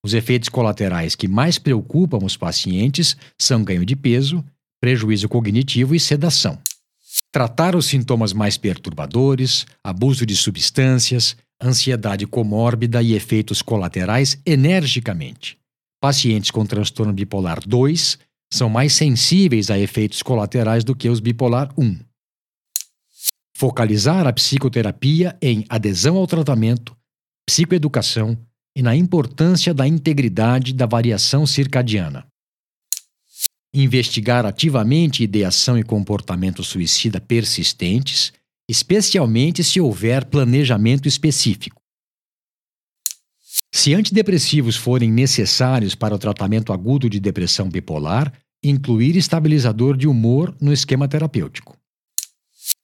Os 0.02 0.14
efeitos 0.14 0.48
colaterais 0.48 1.14
que 1.14 1.28
mais 1.28 1.58
preocupam 1.58 2.24
os 2.24 2.34
pacientes 2.34 3.14
são 3.38 3.62
ganho 3.62 3.84
de 3.84 3.94
peso, 3.94 4.42
prejuízo 4.80 5.28
cognitivo 5.28 5.94
e 5.94 6.00
sedação. 6.00 6.58
Tratar 7.30 7.76
os 7.76 7.84
sintomas 7.84 8.32
mais 8.32 8.56
perturbadores, 8.56 9.66
abuso 9.84 10.24
de 10.24 10.34
substâncias, 10.34 11.36
ansiedade 11.62 12.26
comórbida 12.26 13.02
e 13.02 13.12
efeitos 13.12 13.60
colaterais 13.60 14.38
energicamente. 14.46 15.58
Pacientes 16.00 16.50
com 16.50 16.64
transtorno 16.64 17.12
bipolar 17.12 17.60
2 17.60 18.31
são 18.52 18.68
mais 18.68 18.92
sensíveis 18.92 19.70
a 19.70 19.78
efeitos 19.78 20.22
colaterais 20.22 20.84
do 20.84 20.94
que 20.94 21.08
os 21.08 21.20
bipolar 21.20 21.72
1. 21.78 21.98
Focalizar 23.56 24.26
a 24.26 24.32
psicoterapia 24.32 25.38
em 25.40 25.64
adesão 25.70 26.16
ao 26.16 26.26
tratamento, 26.26 26.94
psicoeducação, 27.46 28.36
e 28.76 28.82
na 28.82 28.94
importância 28.96 29.72
da 29.74 29.86
integridade 29.86 30.72
da 30.72 30.86
variação 30.86 31.46
circadiana. 31.46 32.26
Investigar 33.74 34.46
ativamente 34.46 35.22
ideação 35.22 35.78
e 35.78 35.82
comportamento 35.82 36.62
suicida 36.62 37.20
persistentes, 37.20 38.32
especialmente 38.68 39.62
se 39.62 39.80
houver 39.80 40.24
planejamento 40.26 41.08
específico. 41.08 41.81
Se 43.74 43.94
antidepressivos 43.94 44.76
forem 44.76 45.10
necessários 45.10 45.94
para 45.94 46.14
o 46.14 46.18
tratamento 46.18 46.74
agudo 46.74 47.08
de 47.08 47.18
depressão 47.18 47.70
bipolar, 47.70 48.30
incluir 48.62 49.16
estabilizador 49.16 49.96
de 49.96 50.06
humor 50.06 50.54
no 50.60 50.72
esquema 50.72 51.08
terapêutico. 51.08 51.74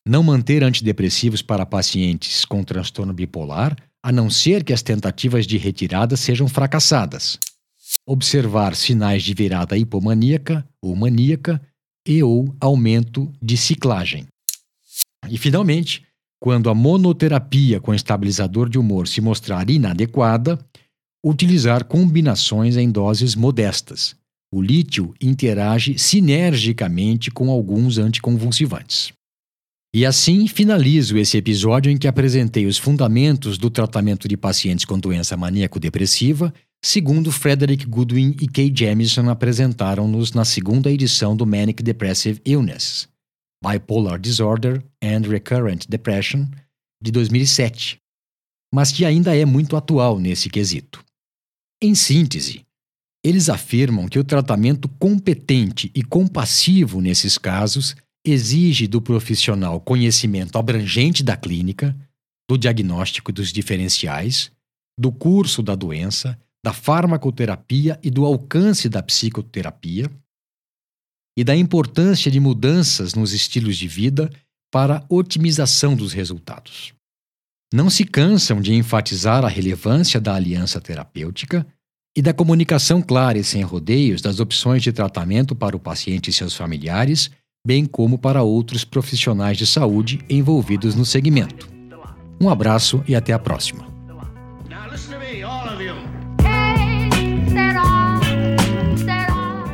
Não 0.07 0.23
manter 0.23 0.65
antidepressivos 0.65 1.43
para 1.43 1.67
pacientes 1.67 2.47
com 2.47 2.65
transtorno 2.65 3.13
bipolar, 3.13 3.77
a 4.03 4.11
não 4.11 4.31
ser 4.31 4.65
que 4.65 4.73
as 4.73 4.81
tentativas 4.81 5.47
de 5.47 5.59
retirada 5.59 6.17
sejam 6.17 6.49
fracassadas. 6.49 7.39
Observar 8.07 8.75
sinais 8.75 9.23
de 9.23 9.35
virada 9.35 9.77
hipomaníaca 9.77 10.67
ou 10.81 10.97
maníaca 10.97 11.61
e 12.07 12.23
ou 12.23 12.57
aumento 12.59 13.31
de 13.43 13.59
ciclagem. 13.59 14.27
E, 15.29 15.37
finalmente, 15.37 16.03
quando 16.41 16.71
a 16.71 16.75
monoterapia 16.75 17.81
com 17.81 17.93
estabilizador 17.93 18.69
de 18.69 18.79
humor 18.79 19.07
se 19.07 19.21
mostrar 19.21 19.69
inadequada, 19.69 20.59
utilizar 21.25 21.85
combinações 21.85 22.77
em 22.77 22.91
doses 22.91 23.35
modestas. 23.35 24.17
O 24.53 24.63
lítio 24.63 25.15
interage 25.21 25.99
sinergicamente 25.99 27.31
com 27.31 27.51
alguns 27.51 27.99
anticonvulsivantes. 27.99 29.13
E 29.95 30.05
assim 30.05 30.47
finalizo 30.47 31.17
esse 31.17 31.37
episódio 31.37 31.91
em 31.91 31.97
que 31.97 32.07
apresentei 32.07 32.67
os 32.67 32.79
fundamentos 32.79 33.59
do 33.59 33.71
tratamento 33.71 34.29
de 34.29 34.37
pacientes 34.37 34.85
com 34.85 34.99
doença 34.99 35.37
maníaco-depressiva, 35.37 36.53
segundo 36.85 37.33
Frederick 37.33 37.87
Goodwin 37.87 38.37
e 38.41 38.47
Kay 38.47 38.73
Jamison 38.75 39.29
apresentaram-nos 39.29 40.33
na 40.33 40.45
segunda 40.45 40.91
edição 40.91 41.37
do 41.37 41.47
Manic 41.47 41.83
Depressive 41.83 42.41
Illness. 42.45 43.09
Bipolar 43.65 44.21
Disorder 44.21 44.83
and 45.03 45.29
Recurrent 45.29 45.87
Depression, 45.89 46.47
de 47.03 47.11
2007, 47.11 47.99
mas 48.73 48.93
que 48.93 49.05
ainda 49.05 49.37
é 49.37 49.45
muito 49.45 49.77
atual 49.77 50.19
nesse 50.19 50.49
quesito. 50.49 51.05
Em 51.81 51.95
síntese, 51.95 52.67
eles 53.25 53.49
afirmam 53.49 54.09
que 54.09 54.19
o 54.19 54.25
tratamento 54.25 54.89
competente 54.89 55.91
e 55.95 56.03
compassivo 56.03 57.01
nesses 57.01 57.39
casos 57.39 57.95
exige 58.27 58.89
do 58.89 59.01
profissional 59.01 59.81
conhecimento 59.81 60.59
abrangente 60.59 61.23
da 61.23 61.37
clínica, 61.37 61.97
do 62.51 62.59
diagnóstico 62.59 63.31
dos 63.31 63.53
diferenciais, 63.53 64.51
do 64.99 65.13
curso 65.13 65.63
da 65.63 65.77
doença, 65.77 66.37
da 66.65 66.73
farmacoterapia 66.73 67.99
e 68.03 68.11
do 68.11 68.25
alcance 68.25 68.89
da 68.89 69.01
psicoterapia, 69.01 70.11
e 71.39 71.45
da 71.45 71.55
importância 71.55 72.29
de 72.29 72.41
mudanças 72.41 73.15
nos 73.15 73.33
estilos 73.33 73.77
de 73.77 73.87
vida 73.87 74.29
para 74.73 75.05
otimização 75.09 75.95
dos 75.95 76.13
resultados. 76.13 76.93
Não 77.73 77.91
se 77.91 78.05
cansam 78.05 78.63
de 78.63 78.73
enfatizar 78.73 79.45
a 79.45 79.49
relevância 79.49 80.19
da 80.19 80.35
aliança 80.35 80.81
terapêutica 80.81 81.67
e 82.17 82.23
da 82.23 82.33
comunicação 82.33 83.03
clara 83.03 83.37
e 83.37 83.45
sem 83.45 83.63
rodeios 83.63 84.23
das 84.23 84.41
opções 84.41 84.83
de 84.83 84.91
tratamento 84.91 85.55
para 85.55 85.77
o 85.77 85.79
paciente 85.79 86.31
e 86.31 86.33
seus 86.33 86.55
familiares, 86.57 87.31
bem 87.67 87.85
como 87.85 88.19
para 88.19 88.43
outros 88.43 88.85
profissionais 88.85 89.59
de 89.59 89.67
saúde 89.67 90.21
envolvidos 90.31 90.95
no 90.95 91.05
segmento. 91.05 91.69
Um 92.41 92.49
abraço 92.49 93.05
e 93.07 93.15
até 93.15 93.35
a 93.35 93.39
próxima. 93.39 93.87